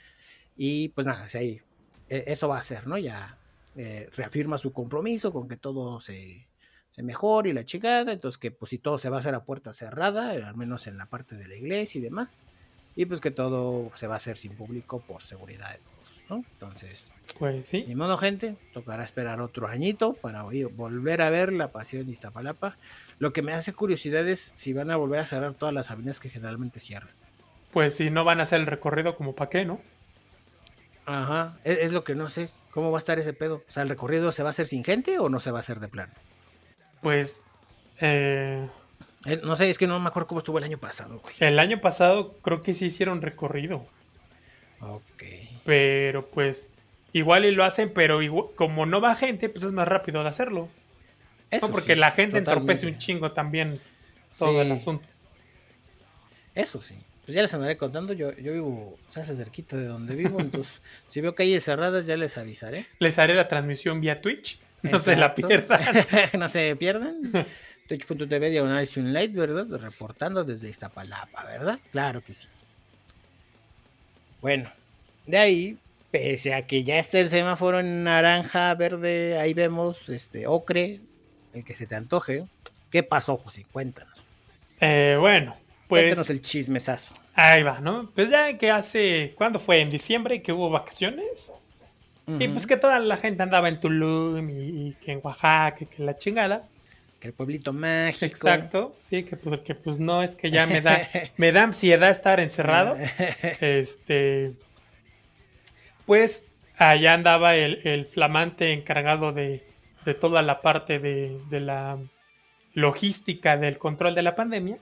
[0.63, 1.59] y pues nada, ahí,
[2.07, 2.95] e- eso va a ser, ¿no?
[2.99, 3.35] Ya
[3.75, 6.47] eh, reafirma su compromiso con que todo se,
[6.91, 9.43] se mejore y la chingada, entonces que pues si todo se va a hacer a
[9.43, 12.43] puerta cerrada, eh, al menos en la parte de la iglesia y demás,
[12.95, 16.45] y pues que todo se va a hacer sin público por seguridad de todos, ¿no?
[16.51, 17.83] Entonces, Pues sí.
[17.87, 22.11] ni modo gente, tocará esperar otro añito para oír- volver a ver la pasión de
[22.11, 22.77] Iztapalapa.
[23.17, 26.19] Lo que me hace curiosidad es si van a volver a cerrar todas las avenidas
[26.19, 27.15] que generalmente cierran.
[27.71, 29.81] Pues si no van a hacer el recorrido como para qué, ¿no?
[31.05, 32.49] Ajá, es, es lo que no sé.
[32.71, 33.63] ¿Cómo va a estar ese pedo?
[33.67, 35.61] O sea, ¿el recorrido se va a hacer sin gente o no se va a
[35.61, 36.13] hacer de plano?
[37.01, 37.43] Pues
[37.99, 38.67] eh,
[39.25, 41.35] Eh, no sé, es que no me acuerdo cómo estuvo el año pasado, güey.
[41.39, 43.85] el año pasado creo que sí hicieron recorrido.
[44.79, 45.23] Ok.
[45.65, 46.69] Pero pues
[47.13, 50.29] igual y lo hacen, pero igual- como no va gente, pues es más rápido de
[50.29, 50.69] hacerlo.
[51.51, 53.81] Eso No, porque sí, la gente entorpece un chingo también
[54.39, 55.05] todo el asunto.
[56.55, 56.95] Eso sí.
[57.31, 58.11] Pues ya les andaré contando.
[58.11, 60.37] Yo, yo vivo, se hace cerquita de donde vivo.
[60.41, 62.87] entonces, si veo calles cerradas, ya les avisaré.
[62.99, 64.59] Les haré la transmisión vía Twitch.
[64.81, 65.79] No se la pierdan.
[66.37, 67.47] no se pierdan.
[67.87, 69.65] Twitch.tv diagonal Light, ¿verdad?
[69.79, 71.79] Reportando desde Iztapalapa, ¿verdad?
[71.93, 72.49] Claro que sí.
[74.41, 74.69] Bueno,
[75.25, 75.77] de ahí,
[76.11, 80.99] pese a que ya está el semáforo en naranja, verde, ahí vemos este ocre,
[81.53, 82.43] el que se te antoje.
[82.89, 83.65] ¿Qué pasó, José?
[83.71, 84.25] Cuéntanos.
[84.81, 85.60] Eh, bueno,
[85.91, 87.13] pues Cuéntanos el chismesazo.
[87.35, 88.09] ahí va, ¿no?
[88.15, 89.81] Pues ya que hace, ¿cuándo fue?
[89.81, 91.51] En diciembre que hubo vacaciones.
[92.39, 95.85] Y pues que toda la gente andaba en Tulum y, y que en Oaxaca, y
[95.87, 96.65] que la chingada.
[97.19, 98.25] Que el pueblito mágico.
[98.25, 102.09] Exacto, sí, que, pues- que pues no es que ya me da, me da ansiedad
[102.09, 102.95] estar encerrado.
[103.59, 104.53] Este,
[106.05, 109.63] pues allá andaba el, el flamante encargado de,
[110.05, 111.97] de toda la parte de, de la
[112.73, 114.77] logística del control de la pandemia,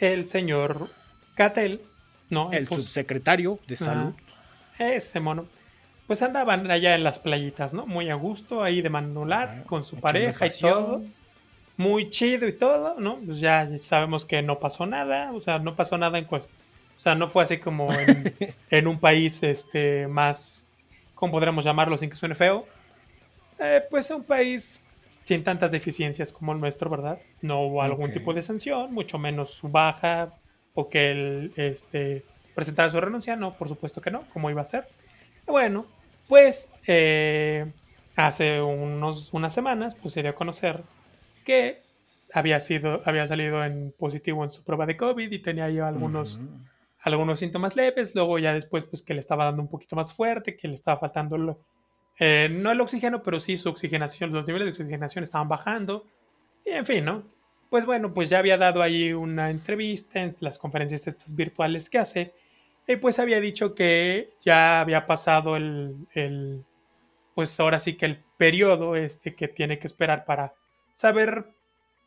[0.00, 0.90] El señor
[1.34, 1.80] Catel,
[2.30, 2.50] ¿no?
[2.52, 4.12] El subsecretario de salud.
[4.78, 5.46] Ese mono.
[6.06, 7.86] Pues andaban allá en las playitas, ¿no?
[7.86, 11.02] Muy a gusto, ahí de manular, con su pareja y todo.
[11.76, 13.18] Muy chido y todo, ¿no?
[13.18, 16.56] Pues ya sabemos que no pasó nada, o sea, no pasó nada en cuestión.
[16.96, 18.34] O sea, no fue así como en,
[18.70, 20.70] en un país este, más,
[21.14, 22.66] ¿cómo podríamos llamarlo sin que suene feo?
[23.58, 24.83] Eh, pues un país
[25.22, 27.18] sin tantas deficiencias como el nuestro, ¿verdad?
[27.42, 30.34] No hubo algún tipo de sanción, mucho menos su baja
[30.74, 32.24] o que él este,
[32.54, 34.86] presentara su renuncia, no, por supuesto que no, como iba a ser.
[35.46, 35.86] Y Bueno,
[36.28, 37.66] pues eh,
[38.16, 40.82] hace unos, unas semanas pues se dio a conocer
[41.44, 41.78] que
[42.32, 46.40] había, sido, había salido en positivo en su prueba de COVID y tenía ahí algunos,
[47.00, 50.56] algunos síntomas leves, luego ya después pues que le estaba dando un poquito más fuerte,
[50.56, 51.60] que le estaba faltando lo-
[52.18, 56.06] eh, no el oxígeno, pero sí su oxigenación, los niveles de oxigenación estaban bajando,
[56.64, 57.24] y en fin, ¿no?
[57.70, 61.98] Pues bueno, pues ya había dado ahí una entrevista en las conferencias estas virtuales que
[61.98, 62.34] hace,
[62.86, 66.64] y pues había dicho que ya había pasado el, el
[67.34, 70.54] pues ahora sí que el periodo este que tiene que esperar para
[70.92, 71.46] saber,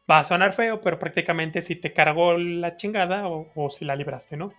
[0.10, 3.96] va a sonar feo, pero prácticamente si te cargó la chingada o, o si la
[3.96, 4.54] libraste, ¿no?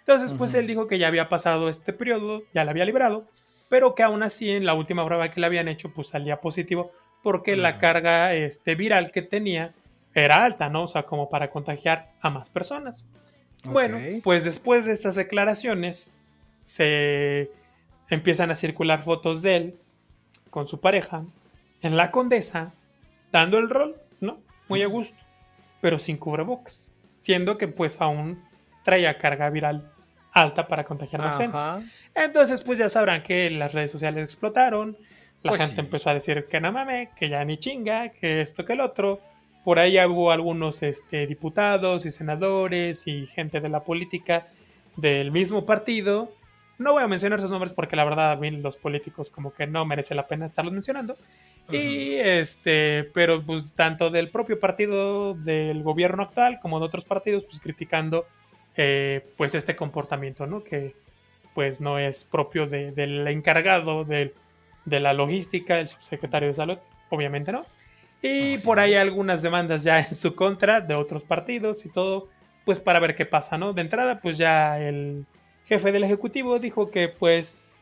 [0.00, 3.28] Entonces, pues él dijo que ya había pasado este periodo, ya la había librado,
[3.72, 6.92] pero que aún así en la última prueba que le habían hecho, pues salía positivo,
[7.22, 9.74] porque la carga este, viral que tenía
[10.12, 10.82] era alta, ¿no?
[10.82, 13.06] O sea, como para contagiar a más personas.
[13.64, 16.14] Bueno, pues después de estas declaraciones,
[16.60, 17.50] se
[18.10, 19.78] empiezan a circular fotos de él
[20.50, 21.24] con su pareja
[21.80, 22.74] en la condesa,
[23.30, 24.38] dando el rol, ¿no?
[24.68, 25.16] Muy a gusto,
[25.80, 28.44] pero sin cubrebocas, siendo que pues aún
[28.84, 29.90] traía carga viral
[30.32, 31.58] alta para contagiar más gente.
[32.14, 34.96] Entonces, pues ya sabrán que las redes sociales explotaron.
[35.42, 35.80] La Pues gente sí.
[35.80, 39.20] empezó a decir que no mames, que ya ni chinga, que esto, que el otro.
[39.64, 44.46] Por ahí hubo algunos este, diputados y senadores y gente de la política
[44.96, 46.32] del mismo partido.
[46.78, 49.66] No voy a mencionar sus nombres porque la verdad a mí los políticos como que
[49.66, 51.16] no merece la pena estarlos mencionando.
[51.70, 57.44] Y este, pero pues tanto del propio partido del gobierno actual como de otros partidos,
[57.44, 58.26] pues criticando
[58.76, 60.62] eh, pues este comportamiento, ¿no?
[60.64, 60.94] Que,
[61.54, 64.34] pues no es propio del encargado de,
[64.84, 66.78] de, la logística, el subsecretario de salud,
[67.10, 67.66] obviamente no.
[68.22, 72.28] Y por ahí algunas demandas ya en su contra de otros partidos y todo,
[72.64, 73.72] pues para ver qué pasa, ¿no?
[73.72, 75.26] De entrada, pues ya el
[75.66, 77.72] jefe del Ejecutivo dijo que pues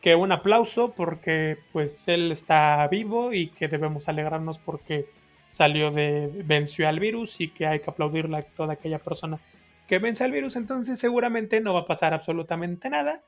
[0.00, 5.06] que un aplauso porque pues él está vivo y que debemos alegrarnos porque
[5.48, 9.40] salió de venció al virus y que hay que aplaudirle a toda aquella persona
[9.88, 13.24] que vence al virus, entonces seguramente no va a pasar absolutamente nada.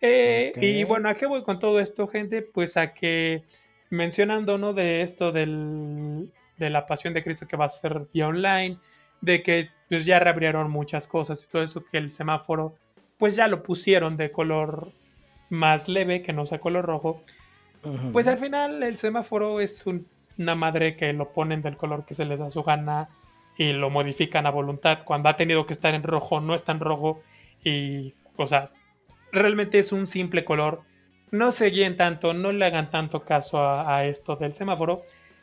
[0.00, 2.42] Eh, y bueno, ¿a qué voy con todo esto, gente?
[2.42, 3.44] Pues a que
[3.88, 4.74] mencionando, ¿no?
[4.74, 8.78] De esto del, de la pasión de Cristo que va a ser vía online,
[9.22, 12.76] de que pues ya reabrieron muchas cosas y todo eso, que el semáforo
[13.16, 14.92] pues ya lo pusieron de color
[15.48, 17.22] más leve que no sea color rojo.
[18.12, 19.84] Pues al final el semáforo es
[20.38, 23.08] una madre que lo ponen del color que se les da su gana
[23.56, 25.00] y lo modifican a voluntad.
[25.04, 27.20] Cuando ha tenido que estar en rojo, no está en rojo.
[27.64, 28.70] Y, o sea,
[29.30, 30.82] realmente es un simple color.
[31.30, 35.02] No se guíen tanto, no le hagan tanto caso a, a, esto del semáforo.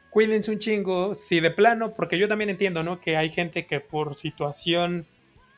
[0.10, 3.00] Cuídense un chingo, si de plano, porque yo también entiendo, ¿no?
[3.00, 5.06] Que hay gente que por situación,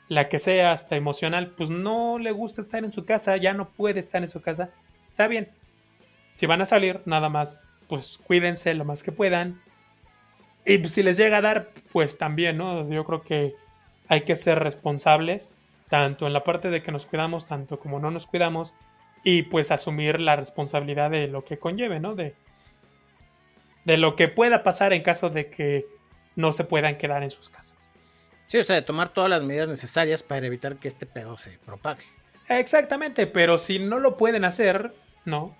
[0.09, 3.69] la que sea, hasta emocional, pues no le gusta estar en su casa, ya no
[3.69, 4.69] puede estar en su casa.
[5.09, 5.49] Está bien.
[6.33, 9.61] Si van a salir, nada más, pues cuídense lo más que puedan
[10.65, 12.89] y pues, si les llega a dar, pues también, ¿no?
[12.89, 13.55] Yo creo que
[14.07, 15.53] hay que ser responsables,
[15.89, 18.75] tanto en la parte de que nos cuidamos, tanto como no nos cuidamos,
[19.23, 22.15] y pues asumir la responsabilidad de lo que conlleve, ¿no?
[22.15, 22.35] De,
[23.85, 25.85] de lo que pueda pasar en caso de que
[26.35, 27.95] no se puedan quedar en sus casas.
[28.47, 31.57] Sí, o sea, de tomar todas las medidas necesarias para evitar que este pedo se
[31.65, 32.03] propague.
[32.49, 34.93] Exactamente, pero si no lo pueden hacer,
[35.23, 35.55] ¿no?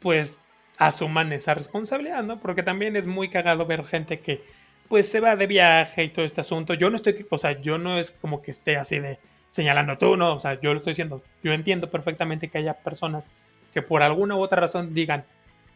[0.00, 0.40] Pues
[0.78, 2.40] asuman esa responsabilidad, ¿no?
[2.40, 4.44] Porque también es muy cagado ver gente que
[4.88, 6.74] pues se va de viaje y todo este asunto.
[6.74, 10.16] Yo no estoy, o sea, yo no es como que esté así de señalando tú,
[10.16, 11.22] no, o sea, yo lo estoy diciendo.
[11.42, 13.30] Yo entiendo perfectamente que haya personas
[13.72, 15.24] que por alguna u otra razón digan,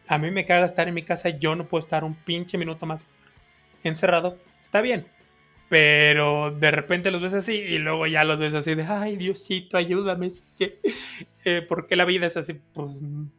[0.07, 2.85] a mí me caga estar en mi casa, yo no puedo estar un pinche minuto
[2.85, 3.09] más
[3.83, 4.37] encerrado.
[4.61, 5.07] Está bien,
[5.69, 9.77] pero de repente los ves así y luego ya los ves así de, ay Diosito,
[9.77, 10.79] ayúdame, es que,
[11.45, 12.53] eh, ¿por qué la vida es así?
[12.73, 12.89] Pues,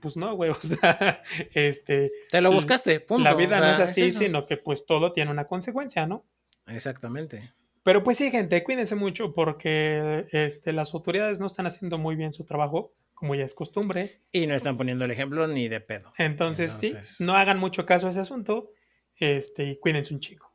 [0.00, 2.12] pues, no, güey, o sea, este...
[2.30, 3.24] Te lo buscaste, punto.
[3.24, 6.24] La vida no es así, sino que pues todo tiene una consecuencia, ¿no?
[6.68, 7.52] Exactamente.
[7.82, 12.32] Pero pues sí, gente, cuídense mucho porque este, las autoridades no están haciendo muy bien
[12.32, 14.20] su trabajo, como ya es costumbre.
[14.32, 16.12] Y no están poniendo el ejemplo ni de pedo.
[16.18, 18.72] Entonces, sí, no hagan mucho caso a ese asunto
[19.16, 20.49] este, y cuídense un chico.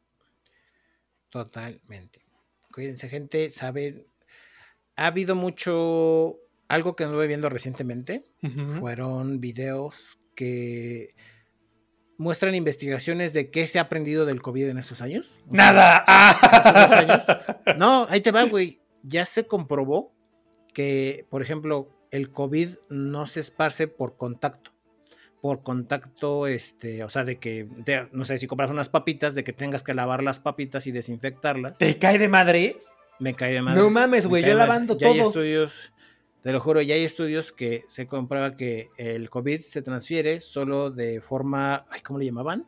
[1.36, 2.26] Totalmente.
[2.72, 3.52] Cuídense, gente.
[3.52, 4.08] Saben,
[4.96, 6.38] ha habido mucho.
[6.70, 8.26] Algo que anduve viendo recientemente
[8.80, 11.14] fueron videos que
[12.18, 15.38] muestran investigaciones de qué se ha aprendido del COVID en estos años.
[15.50, 16.06] ¡Nada!
[17.78, 18.80] No, ahí te va, güey.
[19.04, 20.16] Ya se comprobó
[20.74, 24.72] que, por ejemplo, el COVID no se esparce por contacto
[25.46, 27.68] por contacto, este, o sea, de que,
[28.12, 31.78] no sé, si compras unas papitas, de que tengas que lavar las papitas y desinfectarlas.
[31.78, 32.96] ¿Te cae de madres?
[33.20, 33.84] Me cae de madres.
[33.84, 35.12] No mames, güey, yo lavando todo.
[35.12, 35.94] Hay estudios,
[36.42, 40.90] te lo juro, ya hay estudios que se comprueba que el COVID se transfiere solo
[40.90, 42.66] de forma, ¿cómo le llamaban?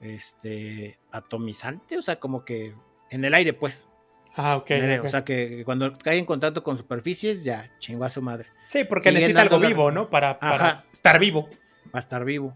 [0.00, 2.72] Este, atomizante, o sea, como que
[3.10, 3.88] en el aire, pues.
[4.36, 4.70] Ah, ok.
[5.02, 8.46] O sea, que cuando cae en contacto con superficies, ya chingó a su madre.
[8.66, 10.08] Sí, porque necesita algo vivo, ¿no?
[10.08, 11.48] Para, para estar vivo
[11.94, 12.54] va a estar vivo.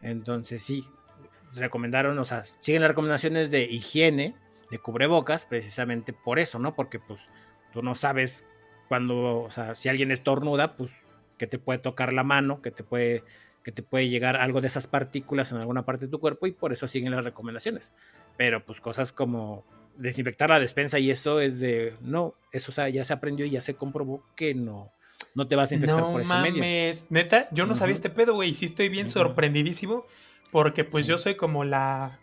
[0.00, 0.86] Entonces sí,
[1.54, 4.34] recomendaron, o sea, siguen las recomendaciones de higiene,
[4.70, 6.74] de cubrebocas, precisamente por eso, ¿no?
[6.74, 7.28] Porque pues
[7.72, 8.44] tú no sabes
[8.88, 10.92] cuando, o sea, si alguien estornuda, pues
[11.38, 13.24] que te puede tocar la mano, que te puede,
[13.62, 16.52] que te puede llegar algo de esas partículas en alguna parte de tu cuerpo y
[16.52, 17.92] por eso siguen las recomendaciones.
[18.36, 19.64] Pero pues cosas como
[19.96, 23.74] desinfectar la despensa y eso es de, no, eso ya se aprendió y ya se
[23.74, 24.92] comprobó que no,
[25.34, 27.06] no te vas a infectar por ese mames.
[27.10, 28.50] Neta, yo no sabía este pedo, güey.
[28.50, 30.04] Y sí estoy bien sorprendidísimo.
[30.50, 32.18] Porque pues yo soy como la.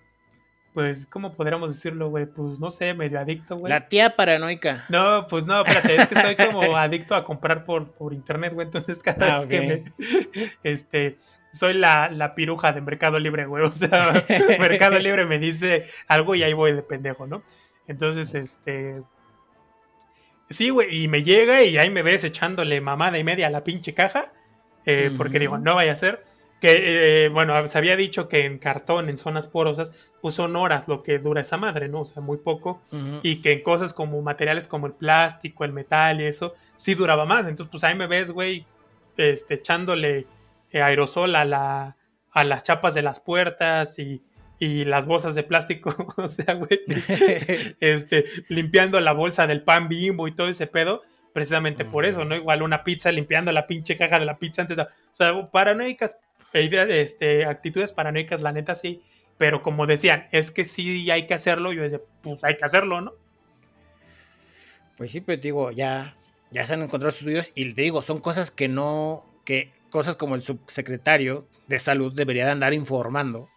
[0.74, 2.28] Pues, ¿cómo podríamos decirlo, güey?
[2.28, 3.72] Pues no sé, medio adicto, güey.
[3.72, 4.86] La tía paranoica.
[4.90, 8.68] No, pues no, espérate, es que soy como adicto a comprar por, por internet, güey.
[8.68, 9.84] Entonces, cada ah, vez que me.
[10.64, 11.18] Este.
[11.52, 13.64] Soy la, la piruja de Mercado Libre, güey.
[13.64, 14.24] O sea,
[14.60, 17.42] Mercado Libre me dice algo y ahí voy de pendejo, ¿no?
[17.88, 19.02] Entonces, este
[20.50, 23.64] Sí, güey, y me llega y ahí me ves echándole mamada y media a la
[23.64, 24.34] pinche caja,
[24.86, 26.26] eh, porque digo, no vaya a ser.
[26.60, 30.88] Que, eh, bueno, se había dicho que en cartón, en zonas porosas, pues son horas
[30.90, 32.02] lo que dura esa madre, ¿no?
[32.02, 32.82] O sea, muy poco.
[33.22, 37.26] Y que en cosas como materiales como el plástico, el metal y eso, sí duraba
[37.26, 37.48] más.
[37.48, 38.66] Entonces, pues ahí me ves, güey,
[39.16, 40.26] este, echándole
[40.72, 41.96] eh, aerosol a, la,
[42.32, 44.22] a las chapas de las puertas y
[44.60, 46.82] y las bolsas de plástico, o sea, güey,
[47.80, 51.02] este, limpiando la bolsa del pan bimbo y todo ese pedo,
[51.34, 52.36] precisamente por eso, ¿no?
[52.36, 54.78] Igual una pizza limpiando la pinche caja de la pizza antes.
[54.78, 56.20] o sea, paranoicas,
[56.54, 59.02] este, actitudes paranoicas, la neta sí.
[59.38, 61.72] Pero como decían, es que sí hay que hacerlo.
[61.72, 63.14] Yo decía, pues hay que hacerlo, ¿no?
[64.98, 66.18] Pues sí, pero te digo, ya,
[66.52, 70.36] ya se han encontrado estudios y te digo, son cosas que no, que cosas como
[70.36, 73.50] el subsecretario de salud debería de andar informando.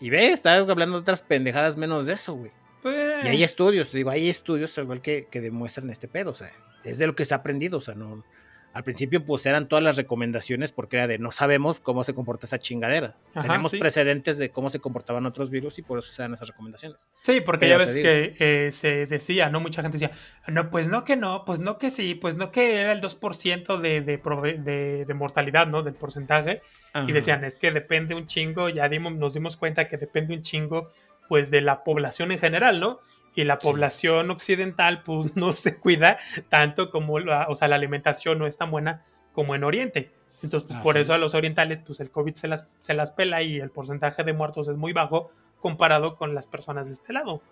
[0.00, 2.50] Y ve, está hablando de otras pendejadas menos de eso, güey.
[2.82, 6.30] Y hay pues estudios, te digo, hay estudios tal cual que, que demuestran este pedo,
[6.30, 6.50] o sea,
[6.82, 8.24] es de lo que se ha aprendido, o sea, no,
[8.72, 12.46] al principio pues eran todas las recomendaciones porque era de no sabemos cómo se comporta
[12.46, 13.16] esa chingadera.
[13.34, 17.08] Tenemos precedentes de cómo se comportaban otros virus y por eso se dan esas recomendaciones.
[17.20, 19.60] Sí, porque ya ves que eh, se decía, ¿no?
[19.60, 20.12] Mucha gente decía,
[20.46, 23.78] no, pues no que no, pues no que sí, pues no que era el 2%
[23.78, 25.82] de, de, de, mortalidad, ¿no?
[25.82, 26.62] Del porcentaje.
[27.06, 30.42] Y decían, es que depende un chingo, ya dimos, nos dimos cuenta que depende un
[30.42, 30.90] chingo
[31.28, 33.00] pues de la población en general, ¿no?
[33.34, 36.18] Y la población occidental pues no se cuida
[36.48, 40.10] tanto como la, o sea, la alimentación no es tan buena como en Oriente.
[40.42, 43.42] Entonces, pues por eso a los orientales pues el COVID se las, se las pela
[43.42, 47.42] y el porcentaje de muertos es muy bajo comparado con las personas de este lado.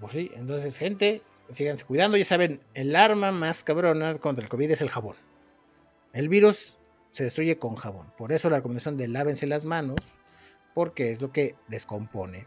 [0.00, 4.70] Pues sí, entonces gente, síganse cuidando, ya saben, el arma más cabrona contra el COVID
[4.70, 5.16] es el jabón.
[6.14, 6.78] El virus
[7.10, 8.10] se destruye con jabón.
[8.16, 10.00] Por eso la recomendación de lávense las manos,
[10.74, 12.46] porque es lo que descompone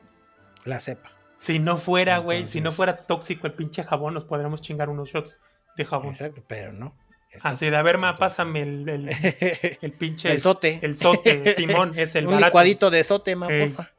[0.65, 1.11] la cepa.
[1.37, 5.09] Si no fuera, güey, si no fuera tóxico el pinche jabón, nos podríamos chingar unos
[5.09, 5.39] shots
[5.75, 6.09] de jabón.
[6.09, 6.95] Exacto, pero no.
[7.43, 8.87] Así de, a ver, ma, pásame el,
[9.81, 10.31] el, pinche.
[10.31, 10.79] el sote.
[10.81, 13.91] El sote, Simón, es el Un licuadito de sote, ma, porfa.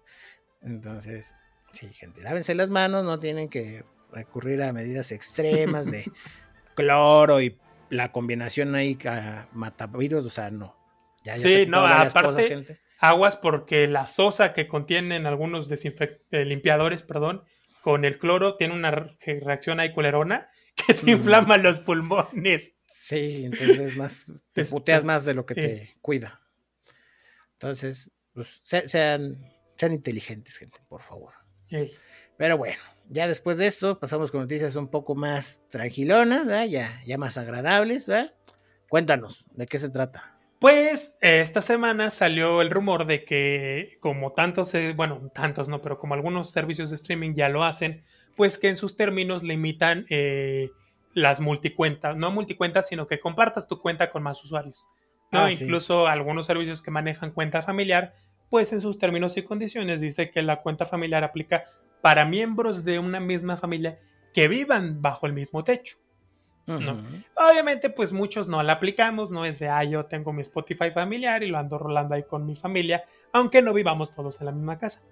[0.60, 1.34] Entonces,
[1.72, 6.10] sí, gente, lávense las manos, no tienen que recurrir a medidas extremas de
[6.74, 7.58] cloro y
[7.88, 10.76] la combinación ahí a matavirus, o sea, no.
[11.24, 17.42] Ya, sí, no, aparte, aguas porque la sosa que contienen algunos eh, limpiadores, perdón,
[17.82, 20.48] con el cloro tiene una reacción ahí culerona
[20.86, 22.76] que te inflama los pulmones.
[22.86, 26.40] Sí, entonces más, te puteas más de lo que te cuida.
[27.55, 29.36] Entonces, pues, sean,
[29.76, 31.34] sean inteligentes, gente, por favor.
[32.36, 37.18] Pero bueno, ya después de esto pasamos con noticias un poco más tranquilonas, ya, ya
[37.18, 38.07] más agradables.
[38.07, 38.34] ¿verdad?
[38.88, 40.32] Cuéntanos, ¿de qué se trata?
[40.62, 45.98] Pues esta semana salió el rumor de que como tantos, eh, bueno, tantos no, pero
[45.98, 48.04] como algunos servicios de streaming ya lo hacen,
[48.36, 50.70] pues que en sus términos limitan eh,
[51.14, 54.86] las multicuentas, no multicuentas, sino que compartas tu cuenta con más usuarios.
[55.32, 55.40] ¿no?
[55.40, 58.14] Ah, Incluso algunos servicios que manejan cuenta familiar,
[58.48, 61.64] pues en sus términos y condiciones dice que la cuenta familiar aplica
[62.02, 63.98] para miembros de una misma familia
[64.32, 65.96] que vivan bajo el mismo techo.
[66.66, 71.42] Obviamente, pues muchos no la aplicamos, no es de, ah, yo tengo mi Spotify familiar
[71.42, 74.78] y lo ando rolando ahí con mi familia, aunque no vivamos todos en la misma
[74.78, 75.02] casa.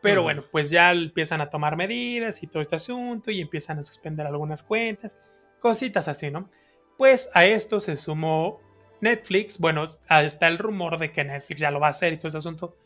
[0.00, 3.82] Pero bueno, pues ya empiezan a tomar medidas y todo este asunto y empiezan a
[3.82, 5.18] suspender algunas cuentas,
[5.60, 6.48] cositas así, ¿no?
[6.96, 8.60] Pues a esto se sumó
[9.00, 12.28] Netflix, bueno, está el rumor de que Netflix ya lo va a hacer y todo
[12.28, 12.76] ese asunto.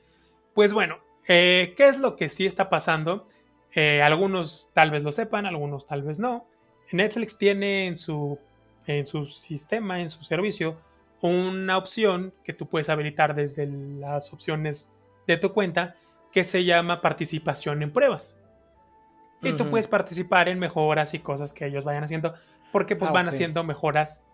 [0.54, 0.98] Pues bueno,
[1.28, 3.28] eh, ¿qué es lo que sí está pasando?
[3.74, 6.46] Eh, algunos tal vez lo sepan, algunos tal vez no.
[6.91, 8.39] Netflix tiene en su,
[8.87, 10.78] en su sistema, en su servicio,
[11.20, 14.91] una opción que tú puedes habilitar desde las opciones
[15.26, 15.95] de tu cuenta
[16.33, 18.39] que se llama participación en pruebas.
[19.43, 22.35] Y tú puedes participar en mejoras y cosas que ellos vayan haciendo,
[22.70, 24.24] porque pues ah, van haciendo mejoras,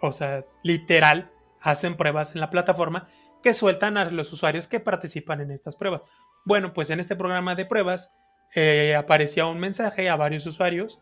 [0.00, 1.30] o sea, literal,
[1.60, 3.06] hacen pruebas en la plataforma
[3.44, 6.02] que sueltan a los usuarios que participan en estas pruebas.
[6.44, 8.16] Bueno, pues en este programa de pruebas
[8.56, 11.00] eh, aparecía un mensaje a varios usuarios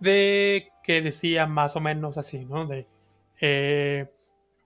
[0.00, 2.66] de que decía más o menos así, ¿no?
[2.66, 2.86] De
[3.40, 4.10] eh,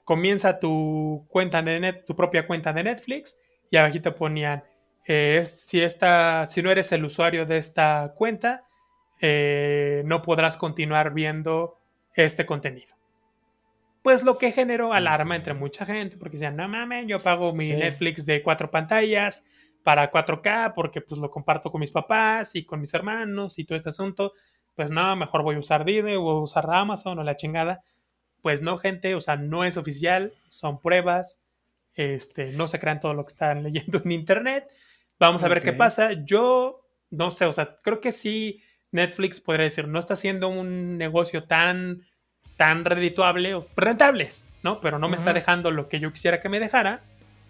[0.05, 3.39] comienza tu cuenta de net, tu propia cuenta de Netflix
[3.71, 4.65] y abajito ponían
[5.07, 8.65] eh, si esta, si no eres el usuario de esta cuenta,
[9.21, 11.79] eh, no podrás continuar viendo
[12.15, 12.95] este contenido.
[14.03, 17.69] Pues lo que generó alarma entre mucha gente, porque decían, no mames, yo pago mi
[17.69, 19.45] Netflix de cuatro pantallas
[19.83, 23.77] para 4K porque pues lo comparto con mis papás y con mis hermanos y todo
[23.77, 24.33] este asunto
[24.75, 27.83] pues no, mejor voy a usar Disney voy a usar Amazon o la chingada.
[28.41, 31.41] Pues no, gente, o sea, no es oficial, son pruebas,
[31.95, 34.67] este, no se crean todo lo que están leyendo en internet.
[35.19, 36.13] Vamos a ver qué pasa.
[36.25, 40.99] Yo no sé, o sea, creo que sí Netflix podría decir, no está haciendo un
[40.99, 42.03] negocio tan
[42.57, 44.81] tan redituable o rentables, ¿no?
[44.81, 47.03] Pero no me está dejando lo que yo quisiera que me dejara.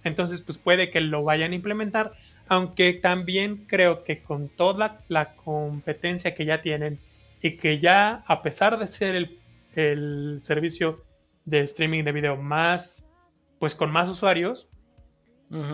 [0.05, 2.13] Entonces, pues puede que lo vayan a implementar,
[2.49, 6.99] aunque también creo que con toda la competencia que ya tienen
[7.43, 9.31] y que ya, a pesar de ser
[9.75, 11.05] el, servicio
[11.45, 13.05] de streaming de video más,
[13.59, 14.69] pues con más usuarios,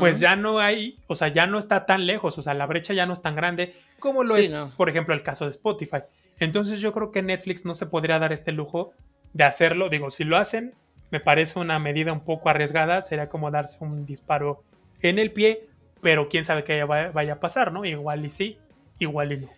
[0.01, 2.95] pues ya no hay, o sea, ya no está tan lejos, o sea, la brecha
[2.95, 5.99] ya no es tan grande como lo es, por ejemplo, el caso de Spotify.
[6.41, 8.93] Entonces yo creo que Netflix no se podría dar este lujo
[9.35, 9.89] de hacerlo.
[9.89, 10.75] Digo, si lo hacen,
[11.11, 14.65] me parece una medida un poco arriesgada, sería como darse un disparo
[15.01, 15.69] en el pie,
[16.01, 17.85] pero quién sabe qué vaya a pasar, ¿no?
[17.85, 18.59] Igual y sí,
[18.99, 19.58] igual y no.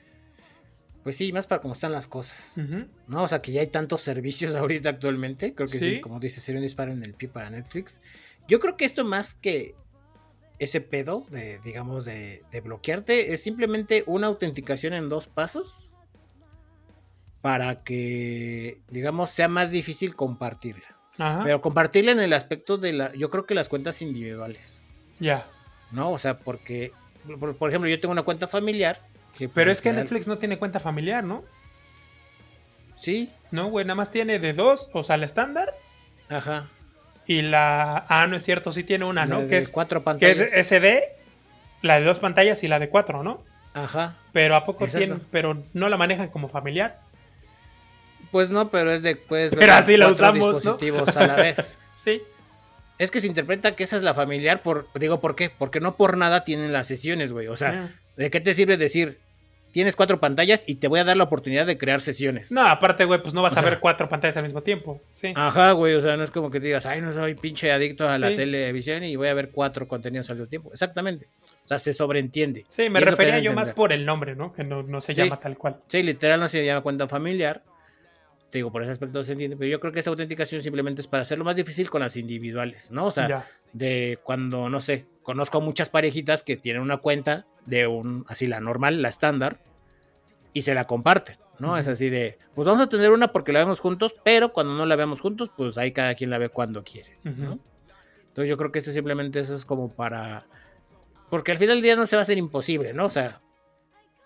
[1.03, 2.55] Pues sí, más para cómo están las cosas.
[3.09, 3.23] ¿No?
[3.23, 5.55] O sea, que ya hay tantos servicios ahorita actualmente.
[5.55, 8.01] Creo que sí, como dices, sería un disparo en el pie para Netflix.
[8.49, 9.75] Yo creo que esto más que
[10.61, 15.89] ese pedo de, digamos, de, bloquearte es simplemente una autenticación en dos pasos
[17.41, 20.97] para que, digamos, sea más difícil compartirla.
[21.45, 24.83] Pero compartirla en el aspecto de la, yo creo que las cuentas individuales.
[25.19, 25.47] Ya.
[25.91, 26.11] ¿No?
[26.11, 26.93] O sea, porque,
[27.39, 29.07] por, ejemplo, yo tengo una cuenta familiar.
[29.49, 31.45] Pero es que Netflix no tiene cuenta familiar, ¿no?
[32.99, 33.33] Sí.
[33.51, 35.75] No, güey, nada más tiene de dos, o sea, la estándar.
[36.29, 36.69] Ajá.
[37.27, 38.05] Y la.
[38.09, 39.49] Ah, no es cierto, sí tiene una, ¿no?
[39.49, 40.37] que es cuatro pantallas.
[40.37, 41.03] Que es SD,
[41.83, 43.43] la de dos pantallas y la de cuatro, ¿no?
[43.75, 44.17] Ajá.
[44.33, 45.23] Pero ¿a poco tienen?
[45.31, 46.99] Pero no la manejan como familiar.
[48.31, 49.17] Pues no, pero es de.
[49.17, 50.57] Puedes pero así la usamos.
[50.57, 51.79] dispositivos a la vez.
[51.95, 52.23] sí.
[52.99, 54.89] Es que se interpreta que esa es la familiar por.
[54.95, 55.51] Digo, ¿por qué?
[55.51, 57.49] Porque no por nada tienen las sesiones, güey.
[57.49, 59.19] O sea, ¿de qué te sirve decir?
[59.73, 62.51] Tienes cuatro pantallas y te voy a dar la oportunidad de crear sesiones.
[62.51, 65.01] No, aparte, güey, pues no vas a ver cuatro pantallas al mismo tiempo.
[65.13, 65.33] Sí.
[65.35, 68.19] Ajá, güey, o sea, no es como que digas, ay, no soy pinche adicto a
[68.19, 70.73] la televisión y voy a ver cuatro contenidos al mismo tiempo.
[70.73, 71.29] Exactamente.
[71.65, 72.65] O sea, se sobreentiende.
[72.69, 74.53] Sí, me refería yo más por el nombre, ¿no?
[74.53, 75.77] Que no, se llama tal cual.
[75.89, 77.63] Sí, literal no se llama cuenta familiar.
[78.51, 81.07] Te digo, por ese aspecto se entiende, pero yo creo que esta autenticación simplemente es
[81.07, 83.07] para hacerlo más difícil con las individuales, ¿no?
[83.07, 88.25] O sea, de cuando, no sé, conozco muchas parejitas que tienen una cuenta de un,
[88.29, 89.59] así la normal, la estándar,
[90.53, 91.77] y se la comparten, ¿no?
[91.77, 94.87] Es así de, pues vamos a tener una porque la vemos juntos, pero cuando no
[94.87, 97.59] la vemos juntos, pues ahí cada quien la ve cuando quiere, ¿no?
[98.29, 100.47] Entonces yo creo que esto simplemente eso es como para,
[101.29, 103.07] porque al final del día no se va a hacer imposible, ¿no?
[103.07, 103.41] O sea,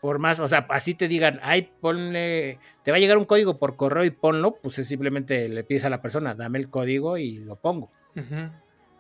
[0.01, 3.59] por más, o sea, así te digan, ay, ponle, te va a llegar un código
[3.59, 7.17] por correo y ponlo, pues es simplemente le pides a la persona, dame el código
[7.17, 7.91] y lo pongo,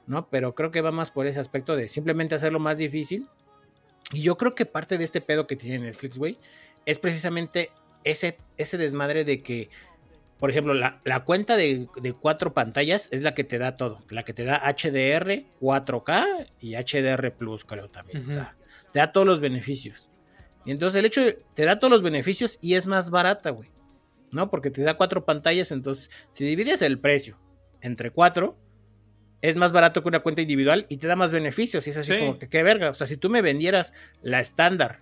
[0.07, 0.29] ¿no?
[0.31, 3.29] Pero creo que va más por ese aspecto de simplemente hacerlo más difícil.
[4.13, 6.39] Y yo creo que parte de este pedo que tiene Netflix, güey,
[6.87, 7.71] es precisamente
[8.05, 9.71] ese, ese desmadre de que,
[10.39, 11.89] por ejemplo, la, cuenta de,
[12.21, 14.05] cuatro pantallas es la que te da todo.
[14.11, 18.29] La que te da HDR, 4K y HDR Plus, creo también.
[18.29, 18.57] O sea,
[18.93, 20.11] te da todos los beneficios.
[20.65, 23.71] Y entonces el hecho de, te da todos los beneficios y es más barata, güey.
[24.31, 24.51] ¿No?
[24.51, 27.39] Porque te da cuatro pantallas, entonces si divides el precio
[27.81, 28.57] entre cuatro,
[29.45, 31.87] es más barato que una cuenta individual y te da más beneficios.
[31.87, 32.89] Y es así como que qué verga.
[32.89, 33.93] O sea, si tú me vendieras
[34.23, 35.01] la estándar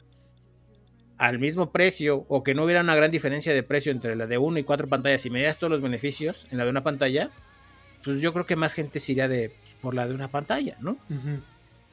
[1.16, 4.38] al mismo precio o que no hubiera una gran diferencia de precio entre la de
[4.38, 7.30] uno y cuatro pantallas y me dieras todos los beneficios en la de una pantalla,
[8.02, 10.76] pues yo creo que más gente se iría de, pues, por la de una pantalla,
[10.80, 10.96] ¿no?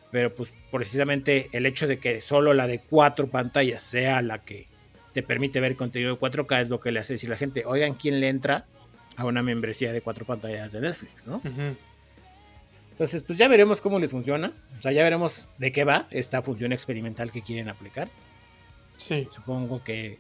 [0.10, 4.66] Pero pues precisamente el hecho de que solo la de cuatro pantallas sea la que
[5.14, 7.64] te permite ver contenido de 4K es lo que le hace decir a la gente,
[7.68, 8.66] oigan, ¿quién le entra
[9.18, 11.44] a una membresía de cuatro pantallas de Netflix, ¿no?
[13.00, 14.52] Entonces, pues ya veremos cómo les funciona.
[14.78, 18.10] O sea, ya veremos de qué va esta función experimental que quieren aplicar.
[18.98, 20.18] Supongo que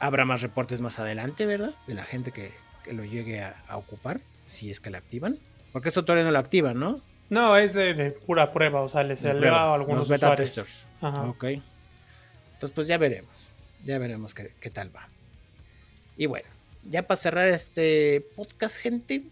[0.00, 1.76] habrá más reportes más adelante, ¿verdad?
[1.86, 2.50] De la gente que,
[2.92, 5.38] lo llegue a, ocupar, si es que la activan.
[5.72, 7.00] Porque esto todavía no lo activan, ¿no?
[7.30, 10.84] No, es de, pura prueba, o sea, les eleva a algunos Los beta testers.
[11.00, 11.44] Ok.
[11.44, 13.52] Entonces, pues ya veremos.
[13.84, 15.08] Ya veremos qué, qué tal va.
[16.16, 16.48] Y bueno,
[16.82, 19.22] ya para cerrar este podcast, gente,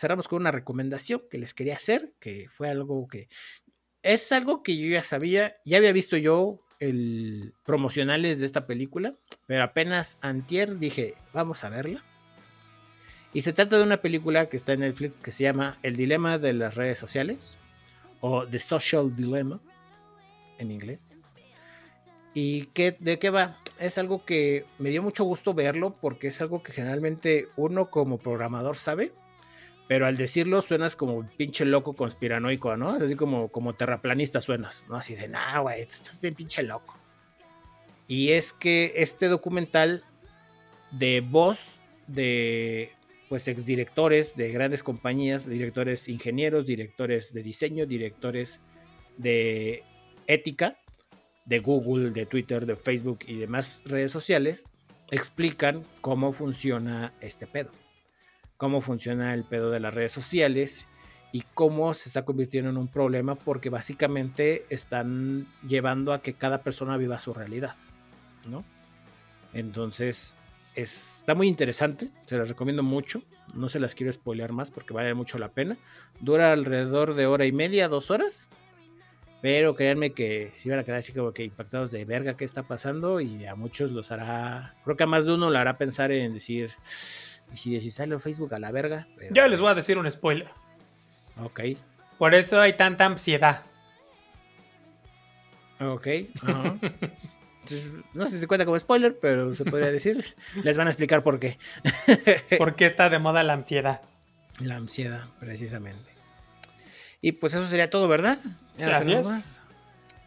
[0.00, 3.28] cerramos con una recomendación que les quería hacer, que fue algo que
[4.02, 9.14] es algo que yo ya sabía, ya había visto yo el promocionales de esta película,
[9.46, 12.02] pero apenas antier dije, vamos a verla.
[13.34, 16.38] Y se trata de una película que está en Netflix que se llama El dilema
[16.38, 17.58] de las redes sociales
[18.20, 19.60] o The Social Dilemma
[20.58, 21.06] en inglés.
[22.32, 23.58] ¿Y qué, de qué va?
[23.78, 28.18] Es algo que me dio mucho gusto verlo porque es algo que generalmente uno como
[28.18, 29.12] programador sabe,
[29.90, 32.90] pero al decirlo suenas como un pinche loco conspiranoico, ¿no?
[32.90, 34.94] Así como, como terraplanista suenas, ¿no?
[34.94, 36.96] Así de, nah, güey, estás bien pinche loco.
[38.06, 40.04] Y es que este documental
[40.92, 41.70] de voz
[42.06, 42.92] de
[43.28, 48.60] pues exdirectores de grandes compañías, directores ingenieros, directores de diseño, directores
[49.16, 49.82] de
[50.28, 50.78] ética,
[51.46, 54.66] de Google, de Twitter, de Facebook y demás redes sociales,
[55.10, 57.72] explican cómo funciona este pedo
[58.60, 60.86] cómo funciona el pedo de las redes sociales
[61.32, 66.62] y cómo se está convirtiendo en un problema porque básicamente están llevando a que cada
[66.62, 67.74] persona viva su realidad,
[68.46, 68.62] ¿no?
[69.54, 70.34] Entonces,
[70.74, 73.22] está muy interesante, se las recomiendo mucho.
[73.54, 75.78] No se las quiero spoilear más porque vale mucho la pena.
[76.20, 78.50] Dura alrededor de hora y media, dos horas.
[79.40, 82.64] Pero créanme que si van a quedar así como que impactados de verga qué está
[82.64, 86.12] pasando y a muchos los hará, creo que a más de uno le hará pensar
[86.12, 86.72] en decir,
[87.52, 89.08] ¿y si desinstalo Facebook a la verga?
[89.30, 90.50] Ya les voy a decir un spoiler.
[91.42, 91.60] Ok.
[92.18, 93.64] Por eso hay tanta ansiedad.
[95.80, 96.06] Ok.
[98.14, 100.34] no sé si se cuenta como spoiler, pero se podría decir.
[100.62, 101.58] Les van a explicar por qué.
[102.58, 104.02] ¿Por qué está de moda la ansiedad?
[104.58, 106.10] La ansiedad, precisamente.
[107.22, 108.38] Y pues eso sería todo, ¿verdad?
[108.78, 109.60] Gracias.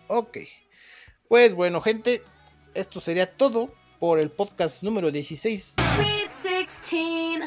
[0.08, 0.40] Ok.
[1.28, 2.24] Pues bueno, gente,
[2.74, 5.76] esto sería todo por el podcast número 16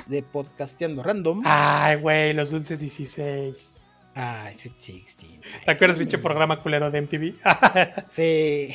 [0.07, 1.42] de Podcasteando Random.
[1.44, 3.78] Ay, güey, los dulces 16.
[4.14, 5.40] Ay, Sweet 16.
[5.66, 7.34] ¿Te acuerdas, pinche programa culero de MTV?
[8.11, 8.74] sí.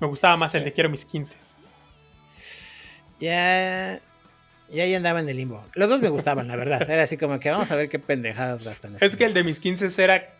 [0.00, 1.36] Me gustaba más el de Quiero mis 15.
[3.20, 4.00] Ya.
[4.70, 5.62] Ya ahí andaba en el limbo.
[5.74, 6.88] Los dos me gustaban, la verdad.
[6.90, 8.96] Era así como que vamos a ver qué pendejadas gastan.
[8.98, 10.34] Es que el de mis 15 era.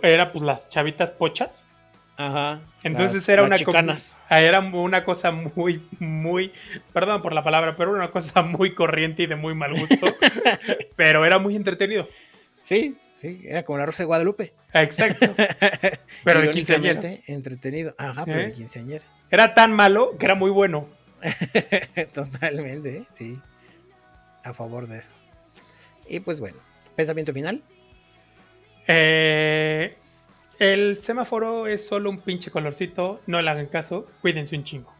[0.00, 1.66] Era pues las chavitas pochas.
[2.16, 2.62] Ajá.
[2.82, 3.56] Entonces era una
[4.28, 6.52] ah, era una cosa muy, muy,
[6.92, 10.06] perdón por la palabra, pero una cosa muy corriente y de muy mal gusto.
[10.96, 12.08] pero era muy entretenido.
[12.62, 14.52] Sí, sí, era como la Rosa de Guadalupe.
[14.72, 15.34] Exacto.
[16.24, 17.00] Pero de quinceañera.
[17.26, 17.94] Entretenido.
[17.98, 18.52] Ajá, pero de ¿Eh?
[18.52, 19.04] quinceañera.
[19.30, 20.88] Era tan malo que era muy bueno.
[22.14, 23.38] Totalmente, sí.
[24.42, 25.14] A favor de eso.
[26.08, 26.58] Y pues bueno,
[26.94, 27.62] pensamiento final.
[28.88, 29.96] Eh,
[30.58, 33.20] el semáforo es solo un pinche colorcito.
[33.26, 34.06] No le hagan caso.
[34.20, 34.92] Cuídense un chingo.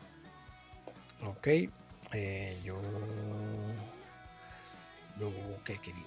[1.25, 1.49] Ok.
[2.13, 2.81] Eh, yo.
[5.65, 6.07] ¿qué, ¿qué, digo?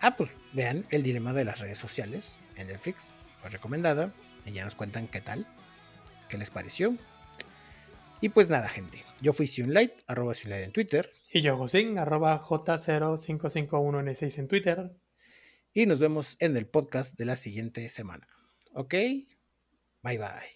[0.00, 3.08] Ah, pues vean el dilema de las redes sociales en Netflix.
[3.40, 4.12] Fue recomendada.
[4.44, 5.46] Y ya nos cuentan qué tal.
[6.28, 6.96] ¿Qué les pareció?
[8.20, 9.04] Y pues nada, gente.
[9.20, 11.12] Yo fui Sionlight, arroba Sionlight en Twitter.
[11.32, 14.92] Y yo, Josín, arroba J0551N6 en Twitter.
[15.72, 18.28] Y nos vemos en el podcast de la siguiente semana.
[18.74, 18.94] ¿Ok?
[20.02, 20.53] Bye bye.